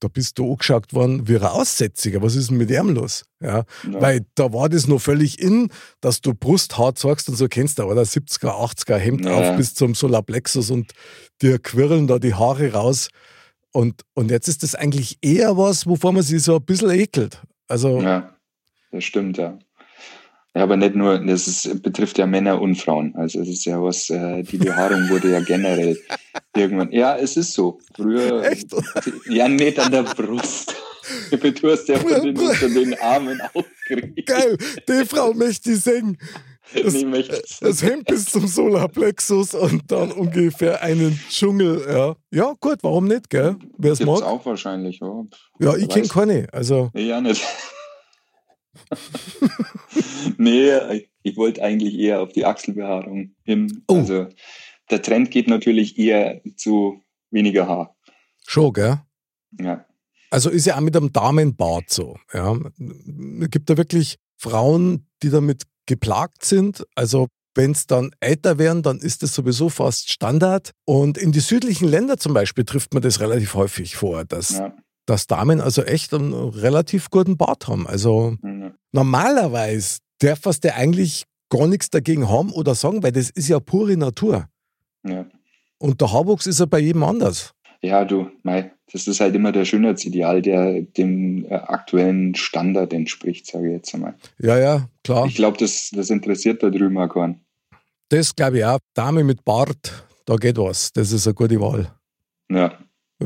da 0.00 0.08
bist 0.08 0.38
du 0.38 0.50
angeschaut 0.50 0.92
worden 0.94 1.28
wie 1.28 1.36
ein 1.36 1.42
Aussätziger. 1.42 2.22
Was 2.22 2.34
ist 2.34 2.50
denn 2.50 2.56
mit 2.56 2.70
ihm 2.70 2.88
los? 2.88 3.24
Ja, 3.40 3.64
ja. 3.84 4.00
Weil 4.00 4.26
da 4.34 4.52
war 4.52 4.68
das 4.68 4.88
noch 4.88 4.98
völlig 4.98 5.38
in, 5.38 5.70
dass 6.00 6.22
du 6.22 6.34
Brusthaar 6.34 6.94
zeigst 6.94 7.28
und 7.28 7.36
so 7.36 7.48
kennst 7.48 7.78
du, 7.78 7.84
oder? 7.84 8.02
70er, 8.02 8.48
80er 8.48 8.96
Hemd 8.96 9.26
ja. 9.26 9.32
auf 9.32 9.56
bis 9.56 9.74
zum 9.74 9.94
Solarplexus 9.94 10.70
und 10.70 10.92
dir 11.42 11.58
quirlen 11.58 12.06
da 12.06 12.18
die 12.18 12.34
Haare 12.34 12.72
raus. 12.72 13.10
Und, 13.72 14.02
und 14.14 14.30
jetzt 14.30 14.48
ist 14.48 14.62
das 14.62 14.74
eigentlich 14.74 15.18
eher 15.22 15.56
was, 15.56 15.86
wovor 15.86 16.12
man 16.12 16.22
sich 16.22 16.42
so 16.42 16.56
ein 16.56 16.64
bisschen 16.64 16.90
ekelt. 16.90 17.40
Also, 17.68 18.00
ja, 18.00 18.34
das 18.90 19.04
stimmt, 19.04 19.38
ja. 19.38 19.58
Ja, 20.54 20.64
aber 20.64 20.76
nicht 20.76 20.96
nur, 20.96 21.24
das 21.24 21.46
ist, 21.46 21.80
betrifft 21.82 22.18
ja 22.18 22.26
Männer 22.26 22.60
und 22.60 22.74
Frauen. 22.74 23.14
Also 23.14 23.40
es 23.40 23.48
ist 23.48 23.64
ja 23.66 23.80
was, 23.80 24.10
äh, 24.10 24.42
die 24.42 24.56
Behaarung 24.56 25.08
wurde 25.08 25.30
ja 25.30 25.40
generell 25.40 25.96
irgendwann. 26.56 26.90
Ja, 26.90 27.16
es 27.16 27.36
ist 27.36 27.52
so. 27.52 27.78
Früher. 27.94 28.42
Echt? 28.44 28.66
Ja, 29.28 29.46
nicht 29.48 29.78
an 29.78 29.92
der 29.92 30.02
Brust. 30.02 30.74
Du 31.30 31.70
hast 31.70 31.88
ja 31.88 31.98
von 31.98 32.22
den, 32.22 32.36
von 32.36 32.74
den 32.74 33.00
Armen 33.00 33.40
aufgeregt. 33.40 34.26
Geil, 34.26 34.56
die 34.88 35.04
Frau 35.04 35.32
möchte 35.34 35.72
ich 35.72 35.80
singen. 35.80 36.18
Das, 36.72 37.58
das 37.60 37.82
Hemd 37.82 38.06
bis 38.06 38.26
zum 38.26 38.46
Solarplexus 38.46 39.54
und 39.54 39.90
dann 39.90 40.12
ungefähr 40.12 40.82
einen 40.82 41.18
Dschungel. 41.28 41.84
Ja, 41.88 42.16
ja 42.30 42.54
gut, 42.60 42.78
warum 42.82 43.06
nicht, 43.06 43.28
gell? 43.28 43.56
Wer 43.76 43.92
es 43.92 44.00
mag. 44.00 44.22
auch 44.22 44.44
wahrscheinlich, 44.46 45.00
ja. 45.00 45.24
Ja, 45.58 45.76
ich 45.76 45.88
kenne 45.88 46.08
keine. 46.08 46.48
Also. 46.52 46.90
Ja, 46.94 47.20
nicht. 47.20 47.44
nee, 50.38 51.08
ich 51.22 51.36
wollte 51.36 51.62
eigentlich 51.62 51.98
eher 51.98 52.20
auf 52.20 52.32
die 52.32 52.44
Achselbehaarung 52.44 53.34
hin. 53.44 53.82
Oh. 53.88 53.96
Also 53.96 54.28
der 54.90 55.02
Trend 55.02 55.30
geht 55.30 55.48
natürlich 55.48 55.98
eher 55.98 56.40
zu 56.56 57.02
weniger 57.30 57.68
Haar. 57.68 57.96
Schon, 58.46 58.72
gell? 58.72 59.00
Ja. 59.60 59.84
Also 60.30 60.50
ist 60.50 60.66
ja 60.66 60.76
auch 60.76 60.80
mit 60.80 60.96
einem 60.96 61.12
Damenbart 61.12 61.90
so. 61.90 62.16
Ja. 62.32 62.56
Es 63.40 63.50
gibt 63.50 63.68
da 63.70 63.76
wirklich 63.76 64.18
Frauen, 64.40 65.06
die 65.22 65.30
damit 65.30 65.64
geplagt 65.86 66.44
sind. 66.44 66.84
Also 66.94 67.28
wenn 67.54 67.72
es 67.72 67.86
dann 67.86 68.10
älter 68.20 68.58
werden, 68.58 68.82
dann 68.82 68.98
ist 68.98 69.22
das 69.22 69.34
sowieso 69.34 69.68
fast 69.68 70.10
Standard. 70.10 70.70
Und 70.84 71.18
in 71.18 71.32
die 71.32 71.40
südlichen 71.40 71.88
Länder 71.88 72.16
zum 72.16 72.32
Beispiel 72.32 72.64
trifft 72.64 72.94
man 72.94 73.02
das 73.02 73.20
relativ 73.20 73.54
häufig 73.54 73.96
vor, 73.96 74.24
dass 74.24 74.50
ja 74.50 74.72
dass 75.10 75.26
Damen 75.26 75.60
also 75.60 75.82
echt 75.82 76.14
einen 76.14 76.32
relativ 76.32 77.10
guten 77.10 77.36
Bart 77.36 77.66
haben. 77.66 77.88
Also 77.88 78.36
mhm. 78.42 78.74
normalerweise 78.92 79.98
darf 80.20 80.46
es 80.46 80.60
der 80.60 80.76
eigentlich 80.76 81.24
gar 81.48 81.66
nichts 81.66 81.90
dagegen 81.90 82.28
haben 82.28 82.52
oder 82.52 82.76
sagen, 82.76 83.02
weil 83.02 83.10
das 83.10 83.28
ist 83.28 83.48
ja 83.48 83.58
pure 83.58 83.96
Natur. 83.96 84.46
Ja. 85.02 85.26
Und 85.78 86.00
der 86.00 86.12
Haarwuchs 86.12 86.46
ist 86.46 86.60
ja 86.60 86.66
bei 86.66 86.78
jedem 86.78 87.02
anders. 87.02 87.54
Ja, 87.82 88.04
du, 88.04 88.30
mei, 88.44 88.72
das 88.92 89.06
ist 89.06 89.20
halt 89.20 89.34
immer 89.34 89.52
der 89.52 89.64
Schönheitsideal, 89.64 90.42
der 90.42 90.82
dem 90.82 91.44
äh, 91.44 91.54
aktuellen 91.54 92.34
Standard 92.34 92.92
entspricht, 92.92 93.46
sage 93.46 93.68
ich 93.68 93.72
jetzt 93.74 93.94
einmal. 93.94 94.14
Ja, 94.38 94.58
ja, 94.58 94.88
klar. 95.04 95.26
Ich 95.26 95.34
glaube, 95.34 95.58
das, 95.58 95.90
das 95.94 96.10
interessiert 96.10 96.62
da 96.62 96.70
drüben 96.70 96.98
auch 96.98 97.08
keinen. 97.08 97.40
Das 98.08 98.34
glaube 98.34 98.58
ich 98.58 98.64
auch. 98.64 98.78
Dame 98.94 99.22
mit 99.22 99.44
Bart, 99.44 100.04
da 100.24 100.36
geht 100.36 100.58
was. 100.58 100.92
Das 100.92 101.12
ist 101.12 101.26
eine 101.26 101.34
gute 101.34 101.60
Wahl. 101.60 101.92
Ja, 102.50 102.76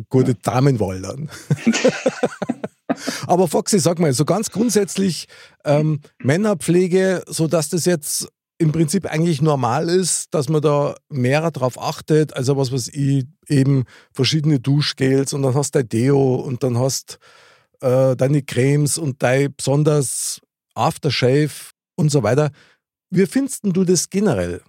Gute 0.09 0.33
ja. 0.33 0.39
Damenwahl 0.43 1.01
dann. 1.01 1.31
Aber 3.27 3.49
Foxy, 3.49 3.79
sag 3.79 3.99
mal, 3.99 4.13
so 4.13 4.25
ganz 4.25 4.51
grundsätzlich 4.51 5.27
ähm, 5.65 6.01
Männerpflege, 6.23 7.23
so 7.27 7.47
dass 7.47 7.69
das 7.69 7.85
jetzt 7.85 8.29
im 8.65 8.73
Prinzip 8.73 9.05
eigentlich 9.05 9.43
normal 9.43 9.91
ist, 9.91 10.33
dass 10.33 10.49
man 10.49 10.63
da 10.63 10.95
mehr 11.11 11.51
darauf 11.51 11.79
achtet, 11.79 12.35
also 12.35 12.57
was 12.57 12.73
weiß 12.73 12.89
ich, 12.89 13.27
eben 13.47 13.85
verschiedene 14.13 14.59
Duschgels 14.59 15.35
und 15.35 15.43
dann 15.43 15.55
hast 15.55 15.75
du 15.75 15.81
dein 15.81 15.89
Deo 15.91 16.37
und 16.37 16.63
dann 16.63 16.79
hast 16.79 17.19
äh, 17.83 18.17
deine 18.17 18.43
Cremes 18.43 18.97
und 18.97 19.23
dein 19.23 19.55
besonders 19.55 20.41
Aftershave 20.75 21.73
und 21.95 22.11
so 22.11 22.23
weiter. 22.23 22.51
Wie 23.11 23.27
findest 23.27 23.61
du 23.65 23.85
das 23.85 24.09
generell? 24.09 24.63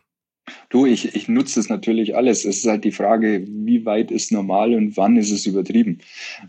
Du, 0.69 0.85
ich, 0.85 1.15
ich 1.15 1.27
nutze 1.27 1.59
es 1.59 1.69
natürlich 1.69 2.15
alles. 2.15 2.45
Es 2.45 2.57
ist 2.57 2.67
halt 2.67 2.83
die 2.83 2.91
Frage, 2.91 3.45
wie 3.47 3.85
weit 3.85 4.11
ist 4.11 4.31
normal 4.31 4.73
und 4.75 4.95
wann 4.97 5.17
ist 5.17 5.31
es 5.31 5.45
übertrieben. 5.45 5.99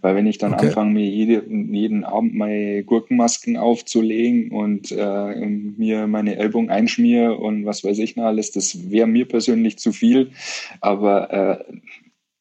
Weil 0.00 0.14
wenn 0.14 0.26
ich 0.26 0.38
dann 0.38 0.54
okay. 0.54 0.66
anfange, 0.66 0.92
mir 0.92 1.06
jede, 1.06 1.44
jeden 1.48 2.04
Abend 2.04 2.34
meine 2.34 2.84
Gurkenmasken 2.84 3.56
aufzulegen 3.56 4.50
und 4.50 4.92
äh, 4.92 5.46
mir 5.46 6.06
meine 6.06 6.36
Ellbogen 6.36 6.70
einschmiere 6.70 7.36
und 7.36 7.64
was 7.64 7.84
weiß 7.84 7.98
ich 7.98 8.16
noch 8.16 8.24
alles, 8.24 8.50
das 8.50 8.90
wäre 8.90 9.06
mir 9.06 9.26
persönlich 9.26 9.78
zu 9.78 9.92
viel. 9.92 10.32
Aber 10.80 11.32
äh, 11.32 11.64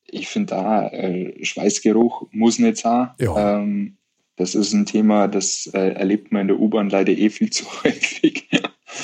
ich 0.07 0.27
finde 0.27 0.55
da, 0.55 0.87
äh, 0.89 1.43
Schweißgeruch 1.43 2.27
muss 2.31 2.59
nicht 2.59 2.77
sein. 2.77 3.09
Ja. 3.19 3.59
Ähm, 3.59 3.97
das 4.37 4.55
ist 4.55 4.73
ein 4.73 4.85
Thema, 4.85 5.27
das 5.27 5.67
äh, 5.67 5.93
erlebt 5.93 6.31
man 6.31 6.43
in 6.43 6.47
der 6.49 6.59
U-Bahn 6.59 6.89
leider 6.89 7.13
eh 7.13 7.29
viel 7.29 7.49
zu 7.49 7.65
häufig 7.83 8.49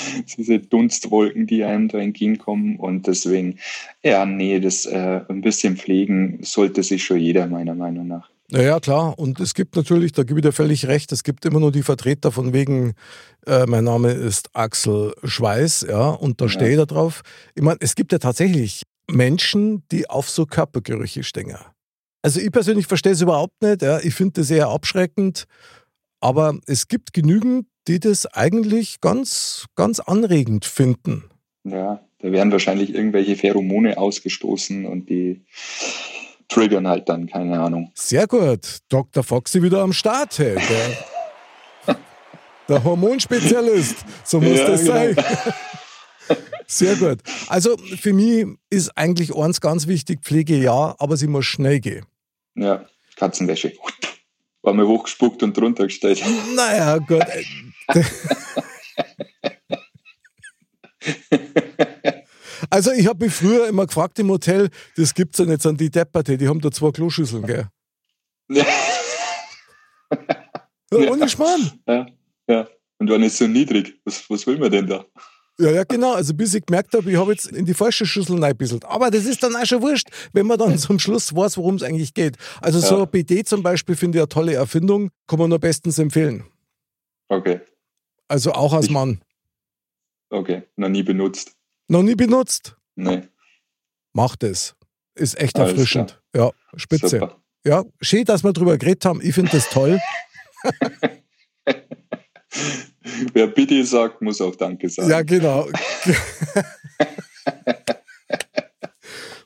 diese 0.37 0.59
Dunstwolken, 0.59 1.47
die 1.47 1.63
einem 1.63 1.87
da 1.87 1.99
entgegenkommen. 1.99 2.77
Und 2.77 3.07
deswegen, 3.07 3.59
ja, 4.03 4.25
nee, 4.25 4.59
das 4.59 4.85
äh, 4.85 5.21
ein 5.27 5.41
bisschen 5.41 5.77
pflegen 5.77 6.39
sollte 6.41 6.83
sich 6.83 7.03
schon 7.03 7.19
jeder, 7.19 7.47
meiner 7.47 7.75
Meinung 7.75 8.07
nach. 8.07 8.29
Ja, 8.51 8.81
klar. 8.81 9.17
Und 9.17 9.39
es 9.39 9.53
gibt 9.53 9.77
natürlich, 9.77 10.11
da 10.11 10.23
gebe 10.23 10.39
ich 10.39 10.45
dir 10.45 10.51
völlig 10.51 10.85
recht, 10.87 11.11
es 11.13 11.23
gibt 11.23 11.45
immer 11.45 11.61
nur 11.61 11.71
die 11.71 11.83
Vertreter 11.83 12.33
von 12.33 12.51
wegen, 12.51 12.93
äh, 13.47 13.65
mein 13.65 13.85
Name 13.85 14.11
ist 14.11 14.49
Axel 14.53 15.13
Schweiß, 15.23 15.85
ja, 15.89 16.09
und 16.09 16.41
da 16.41 16.49
stehe 16.49 16.71
ich 16.71 16.77
da 16.77 16.85
drauf. 16.85 17.21
Ich 17.55 17.61
meine, 17.61 17.77
es 17.79 17.95
gibt 17.95 18.11
ja 18.11 18.17
tatsächlich 18.17 18.83
Menschen, 19.09 19.83
die 19.91 20.09
auf 20.09 20.29
so 20.29 20.45
Körpergerüche 20.45 21.23
stehen. 21.23 21.55
Also 22.23 22.39
ich 22.41 22.51
persönlich 22.51 22.87
verstehe 22.87 23.13
es 23.13 23.21
überhaupt 23.21 23.61
nicht, 23.61 23.81
ja. 23.81 23.99
ich 23.99 24.13
finde 24.13 24.41
das 24.41 24.51
eher 24.51 24.67
abschreckend, 24.67 25.45
aber 26.21 26.57
es 26.67 26.87
gibt 26.87 27.13
genügend 27.13 27.65
die 27.87 27.99
das 27.99 28.25
eigentlich 28.27 29.01
ganz, 29.01 29.65
ganz 29.75 29.99
anregend 29.99 30.65
finden. 30.65 31.23
Ja, 31.63 32.01
da 32.19 32.31
werden 32.31 32.51
wahrscheinlich 32.51 32.93
irgendwelche 32.93 33.35
Pheromone 33.35 33.97
ausgestoßen 33.97 34.85
und 34.85 35.09
die 35.09 35.41
triggern 36.47 36.87
halt 36.87 37.09
dann, 37.09 37.27
keine 37.27 37.59
Ahnung. 37.59 37.91
Sehr 37.95 38.27
gut. 38.27 38.79
Dr. 38.89 39.23
Foxy 39.23 39.61
wieder 39.63 39.81
am 39.81 39.93
Start, 39.93 40.37
hey. 40.39 40.55
Der, 41.87 41.95
der 42.69 42.83
Hormonspezialist. 42.83 43.97
So 44.23 44.39
muss 44.39 44.59
ja, 44.59 44.67
das 44.67 44.81
genau. 44.81 44.93
sein. 44.93 45.15
Sehr 46.67 46.95
gut. 46.95 47.19
Also 47.49 47.75
für 47.77 48.13
mich 48.13 48.45
ist 48.69 48.97
eigentlich 48.97 49.35
eins 49.35 49.59
ganz 49.59 49.87
wichtig, 49.87 50.21
Pflege 50.23 50.55
ja, 50.55 50.95
aber 50.99 51.17
sie 51.17 51.27
muss 51.27 51.45
schnell 51.45 51.79
gehen. 51.79 52.05
Ja, 52.55 52.85
Katzenwäsche. 53.17 53.73
War 54.63 54.73
mir 54.73 54.87
hochgespuckt 54.87 55.41
und 55.43 55.57
drunter 55.57 55.85
gestellt. 55.85 56.23
Naja, 56.55 56.97
gut. 56.97 57.25
Also 62.69 62.91
ich 62.91 63.07
habe 63.07 63.25
mich 63.25 63.33
früher 63.33 63.67
immer 63.67 63.85
gefragt 63.85 64.19
im 64.19 64.29
Hotel, 64.29 64.69
das 64.95 65.13
gibt's 65.13 65.39
ja 65.39 65.45
nicht, 65.45 65.61
sondern 65.61 65.79
die 65.79 65.89
Depperte, 65.89 66.37
die 66.37 66.47
haben 66.47 66.61
da 66.61 66.71
zwei 66.71 66.91
Kloschüsseln, 66.91 67.45
gell? 67.45 67.67
Ja. 68.49 68.65
ja 70.93 71.11
ohne 71.11 71.27
Schmarrn. 71.27 71.71
Ja, 71.87 72.05
ja. 72.47 72.67
Und 72.99 73.09
war 73.09 73.17
nicht 73.17 73.35
so 73.35 73.47
niedrig. 73.47 73.99
Was, 74.05 74.29
was 74.29 74.45
will 74.45 74.57
man 74.57 74.71
denn 74.71 74.87
da? 74.87 75.05
Ja, 75.61 75.69
ja, 75.69 75.83
genau. 75.83 76.13
Also 76.13 76.33
bis 76.33 76.55
ich 76.55 76.65
gemerkt 76.65 76.93
habe, 76.95 77.11
ich 77.11 77.17
habe 77.17 77.31
jetzt 77.31 77.45
in 77.51 77.65
die 77.65 77.75
falsche 77.75 78.07
Schüssel 78.07 78.43
reinbisselt. 78.43 78.83
Aber 78.85 79.11
das 79.11 79.25
ist 79.25 79.43
dann 79.43 79.55
auch 79.55 79.65
schon 79.65 79.81
wurscht, 79.83 80.09
wenn 80.33 80.47
man 80.47 80.57
dann 80.57 80.77
zum 80.79 80.97
Schluss 80.97 81.35
weiß, 81.35 81.57
worum 81.57 81.75
es 81.75 81.83
eigentlich 81.83 82.15
geht. 82.15 82.35
Also 82.61 82.79
ja. 82.79 82.85
so 82.85 83.03
ein 83.03 83.09
BD 83.09 83.43
zum 83.43 83.61
Beispiel 83.61 83.95
finde 83.95 84.17
ich 84.17 84.21
eine 84.21 84.29
tolle 84.29 84.55
Erfindung, 84.55 85.11
kann 85.27 85.37
man 85.37 85.49
nur 85.49 85.59
bestens 85.59 85.99
empfehlen. 85.99 86.45
Okay. 87.29 87.61
Also 88.27 88.53
auch 88.53 88.73
als 88.73 88.87
ich, 88.87 88.91
Mann. 88.91 89.21
Okay, 90.31 90.63
noch 90.77 90.89
nie 90.89 91.03
benutzt. 91.03 91.55
Noch 91.87 92.01
nie 92.01 92.15
benutzt? 92.15 92.75
Nee. 92.95 93.21
Macht 94.13 94.43
es. 94.43 94.75
Ist 95.13 95.39
echt 95.39 95.59
Alles 95.59 95.73
erfrischend. 95.73 96.21
Klar. 96.33 96.53
Ja, 96.73 96.77
spitze. 96.79 97.19
Super. 97.19 97.37
Ja, 97.63 97.83
schön, 98.01 98.25
dass 98.25 98.43
wir 98.43 98.53
drüber 98.53 98.77
geredet 98.77 99.05
haben. 99.05 99.21
Ich 99.21 99.35
finde 99.35 99.51
das 99.51 99.69
toll. 99.69 99.99
Wer 103.33 103.47
bitte 103.47 103.83
sagt, 103.85 104.21
muss 104.21 104.41
auch 104.41 104.55
Danke 104.55 104.89
sagen. 104.89 105.09
Ja, 105.09 105.21
genau. 105.21 105.67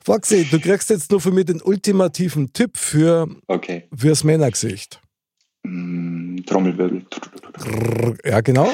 Foxy, 0.04 0.46
du 0.50 0.60
kriegst 0.60 0.90
jetzt 0.92 1.10
nur 1.10 1.20
von 1.20 1.34
mir 1.34 1.46
den 1.46 1.62
ultimativen 1.62 2.54
Tipp 2.54 2.78
für 2.78 3.28
okay. 3.48 3.88
fürs 3.96 4.24
Männergesicht. 4.24 5.02
Mm, 5.64 6.38
Trommelwirbel. 6.46 7.06
Ja, 8.24 8.42
genau. 8.42 8.72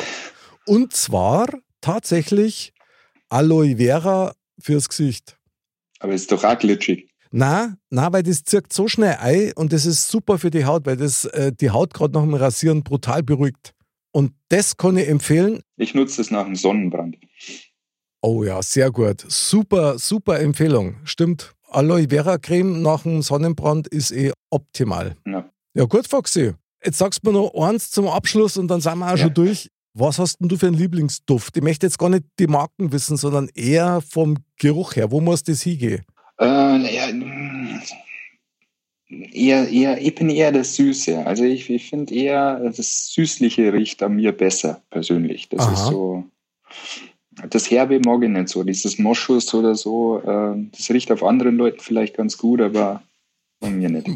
Und 0.66 0.94
zwar 0.94 1.48
tatsächlich 1.80 2.74
Aloe 3.30 3.78
Vera 3.78 4.34
fürs 4.60 4.90
Gesicht. 4.90 5.38
Aber 6.00 6.14
ist 6.14 6.32
doch 6.32 6.44
auch 6.44 6.60
glitschig. 6.60 7.08
Na, 7.32 7.78
na, 7.90 8.12
weil 8.12 8.24
das 8.24 8.44
zirkt 8.44 8.74
so 8.74 8.90
schnell 8.90 9.16
ein 9.22 9.54
und 9.56 9.72
das 9.72 9.86
ist 9.86 10.10
super 10.10 10.38
für 10.38 10.52
die 10.52 10.66
Haut, 10.66 10.86
weil 10.86 10.98
das 10.98 11.24
äh, 11.26 11.54
die 11.54 11.70
Haut 11.70 11.94
gerade 11.94 12.14
nach 12.14 12.24
dem 12.24 12.34
Rasieren 12.34 12.84
brutal 12.84 13.24
beruhigt. 13.24 13.74
Und 14.12 14.34
das 14.50 14.78
kann 14.78 14.98
ich 14.98 15.08
empfehlen. 15.08 15.62
Ich 15.78 15.94
nutze 15.94 16.18
das 16.18 16.32
nach 16.32 16.46
dem 16.46 16.56
Sonnenbrand. 16.56 17.18
Oh 18.22 18.44
ja, 18.44 18.62
sehr 18.62 18.92
gut. 18.92 19.24
Super, 19.28 19.98
super 19.98 20.40
Empfehlung. 20.40 20.98
Stimmt. 21.06 21.54
Aloe 21.70 22.08
Vera 22.10 22.38
Creme 22.38 22.82
nach 22.82 23.04
dem 23.04 23.22
Sonnenbrand 23.22 23.88
ist 23.88 24.12
eh 24.12 24.34
optimal. 24.50 25.16
Ja, 25.26 25.50
ja 25.74 25.86
gut, 25.86 26.08
Foxy. 26.08 26.54
Jetzt 26.84 26.98
sagst 26.98 27.22
du 27.24 27.32
mir 27.32 27.38
noch 27.40 27.54
eins 27.54 27.92
zum 27.92 28.08
Abschluss 28.08 28.58
und 28.58 28.68
dann 28.68 28.82
sind 28.82 29.00
wir 29.00 29.08
auch 29.08 29.12
ja. 29.12 29.18
schon 29.18 29.34
durch. 29.34 29.70
Was 29.94 30.20
hast 30.20 30.40
denn 30.40 30.50
du 30.50 30.58
für 30.58 30.68
einen 30.68 30.78
Lieblingsduft? 30.78 31.58
Ich 31.58 31.64
möchte 31.64 31.86
jetzt 31.86 31.98
gar 31.98 32.10
nicht 32.10 32.26
die 32.40 32.48
Marken 32.48 32.92
wissen, 32.92 33.18
sondern 33.18 33.50
eher 33.54 34.02
vom 34.02 34.38
Geruch 34.58 34.96
her. 34.96 35.12
Wo 35.12 35.20
muss 35.20 35.44
das 35.44 35.62
hingehen? 35.62 36.04
Äh, 36.40 36.96
ja, 36.96 37.08
eher, 39.12 39.68
eher, 39.70 40.02
ich 40.02 40.16
bin 40.16 40.30
eher 40.30 40.52
der 40.52 40.64
Süße. 40.64 41.26
Also 41.26 41.44
ich, 41.44 41.70
ich 41.70 41.90
finde 41.90 42.14
eher, 42.14 42.60
das 42.60 43.12
Süßliche 43.14 43.74
riecht 43.74 44.02
an 44.04 44.16
mir 44.16 44.32
besser, 44.32 44.82
persönlich. 44.90 45.50
Das 45.50 45.62
Aha. 45.62 45.74
ist 45.74 45.86
so. 45.88 46.24
Das 47.50 47.72
Herbe 47.72 48.00
mag 48.00 48.24
ich 48.24 48.30
nicht 48.30 48.50
so. 48.50 48.64
Dieses 48.64 49.00
Moschus 49.00 49.54
oder 49.54 49.76
so, 49.76 50.20
äh, 50.20 50.70
das 50.72 50.90
riecht 50.90 51.12
auf 51.12 51.24
anderen 51.24 51.58
Leuten 51.58 51.80
vielleicht 51.80 52.16
ganz 52.16 52.38
gut, 52.38 52.62
aber 52.62 53.02
von 53.62 53.78
mir 53.78 53.90
nicht. 53.90 54.10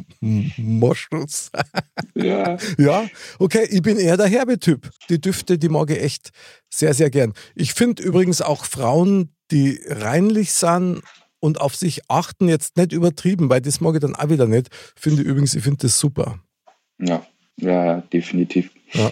Moschus. 0.57 1.51
ja. 2.15 2.57
Ja, 2.77 3.07
okay, 3.39 3.67
ich 3.69 3.81
bin 3.81 3.97
eher 3.97 4.17
der 4.17 4.27
herbe 4.27 4.59
Typ. 4.59 4.89
Die 5.09 5.21
Düfte, 5.21 5.57
die 5.57 5.69
mag 5.69 5.91
ich 5.91 6.01
echt 6.01 6.31
sehr, 6.69 6.93
sehr 6.93 7.09
gern. 7.09 7.33
Ich 7.55 7.73
finde 7.73 8.03
übrigens 8.03 8.41
auch 8.41 8.65
Frauen, 8.65 9.35
die 9.51 9.79
reinlich 9.87 10.51
sind 10.51 11.01
und 11.45 11.61
auf 11.61 11.75
sich 11.75 12.01
achten, 12.09 12.49
jetzt 12.49 12.75
nicht 12.75 12.91
übertrieben, 12.91 13.49
weil 13.49 13.61
das 13.61 13.79
mag 13.79 13.93
ich 13.93 14.01
dann 14.01 14.15
auch 14.15 14.29
wieder 14.29 14.47
nicht. 14.47 14.69
Finde 14.95 15.21
übrigens, 15.21 15.53
ich 15.53 15.63
finde 15.63 15.77
das 15.83 15.99
super. 15.99 16.39
Ja, 16.97 17.23
ja, 17.57 18.01
definitiv. 18.11 18.71
Ja. 18.93 19.11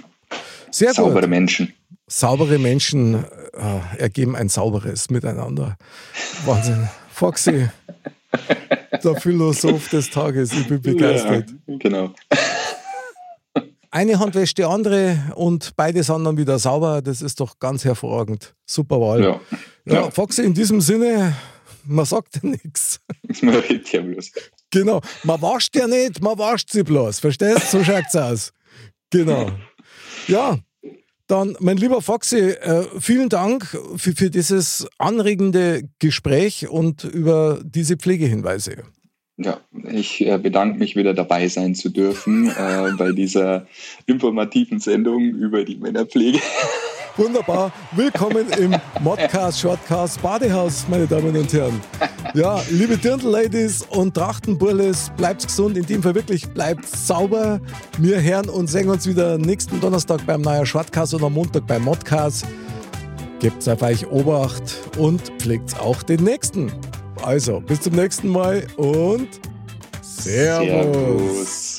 Sehr 0.72 0.94
Saubere 0.94 1.22
gut. 1.22 1.30
Menschen. 1.30 1.74
Saubere 2.08 2.58
Menschen 2.58 3.24
äh, 3.54 4.00
ergeben 4.00 4.36
ein 4.36 4.50
sauberes 4.50 5.12
Miteinander. 5.12 5.78
Wahnsinn. 6.46 6.90
Foxy, 7.12 7.70
der 9.04 9.16
Philosoph 9.16 9.90
des 9.90 10.10
Tages. 10.10 10.52
Ich 10.54 10.68
bin 10.68 10.82
begeistert. 10.82 11.54
Ja, 11.68 11.78
genau. 11.78 12.14
Eine 13.92 14.18
Hand 14.18 14.34
wäscht 14.34 14.58
die 14.58 14.64
andere 14.64 15.20
und 15.36 15.76
beide 15.76 16.02
sind 16.02 16.24
dann 16.24 16.36
wieder 16.36 16.58
sauber. 16.58 17.04
Das 17.04 17.22
ist 17.22 17.40
doch 17.40 17.60
ganz 17.60 17.86
hervorragend. 17.86 18.56
Super 18.66 19.00
Wahl. 19.00 19.24
Ja. 19.24 19.40
Ja, 19.86 19.94
ja. 19.94 20.10
Foxy, 20.10 20.42
in 20.42 20.56
diesem 20.56 20.82
Sinne, 20.82 21.36
man 21.86 22.06
sagt 22.06 22.36
ja 22.42 22.50
nichts. 22.50 23.00
Man 23.42 23.56
redet 23.56 23.92
ja 23.92 24.02
bloß. 24.02 24.32
Genau, 24.70 25.02
man 25.24 25.42
wascht 25.42 25.76
ja 25.76 25.88
nicht, 25.88 26.22
man 26.22 26.38
wascht 26.38 26.72
sie 26.72 26.84
bloß. 26.84 27.20
Verstehst? 27.20 27.72
So 27.72 27.84
schaut 27.84 28.06
es 28.08 28.16
aus. 28.16 28.54
Genau. 29.12 29.52
Ja, 30.28 30.60
dann, 31.28 31.56
mein 31.60 31.78
lieber 31.78 32.02
Foxy, 32.02 32.38
äh, 32.38 32.86
vielen 33.00 33.30
Dank 33.30 33.66
für, 33.96 34.14
für 34.14 34.30
dieses 34.30 34.88
anregende 34.98 35.84
Gespräch 36.00 36.68
und 36.68 37.04
über 37.04 37.62
diese 37.64 37.98
Pflegehinweise. 37.98 38.84
Ja, 39.38 39.60
ich 39.92 40.26
äh, 40.26 40.38
bedanke 40.38 40.78
mich 40.78 40.96
wieder 40.96 41.14
dabei 41.14 41.48
sein 41.48 41.74
zu 41.74 41.90
dürfen 41.90 42.50
äh, 42.50 42.92
bei 42.98 43.12
dieser 43.14 43.68
informativen 44.06 44.80
Sendung 44.80 45.30
über 45.30 45.64
die 45.64 45.78
Männerpflege. 45.78 46.40
Wunderbar. 47.16 47.72
Willkommen 47.92 48.48
im 48.58 48.76
Modcast, 49.02 49.60
Shortcast 49.60 50.20
Badehaus, 50.22 50.86
meine 50.90 51.06
Damen 51.06 51.38
und 51.38 51.54
Herren. 51.54 51.80
Ja, 52.34 52.60
liebe 52.72 52.98
Dirndl-Ladies 52.98 53.84
und 53.90 54.16
Trachtenburles, 54.16 55.12
bleibt 55.16 55.46
gesund. 55.46 55.78
In 55.78 55.86
dem 55.86 56.02
Fall 56.02 56.16
wirklich 56.16 56.50
bleibt 56.50 56.88
sauber. 56.88 57.62
Wir 58.00 58.20
hören 58.20 58.50
und 58.50 58.66
sehen 58.66 58.90
uns 58.90 59.06
wieder 59.06 59.38
nächsten 59.38 59.80
Donnerstag 59.80 60.26
beim 60.26 60.42
neuen 60.42 60.66
Shortcast 60.66 61.14
und 61.14 61.24
am 61.24 61.34
Montag 61.34 61.68
beim 61.68 61.84
Modcast. 61.84 62.48
Gebt 63.40 63.70
auf 63.70 63.82
euch 63.84 64.08
Obacht 64.08 64.80
und 64.98 65.22
pflegt 65.38 65.80
auch 65.80 66.02
den 66.02 66.24
nächsten. 66.24 66.72
Also, 67.22 67.60
bis 67.60 67.82
zum 67.82 67.94
nächsten 67.94 68.28
Mal 68.28 68.66
und 68.78 69.28
Servus. 70.02 70.66
Servus. 70.68 71.73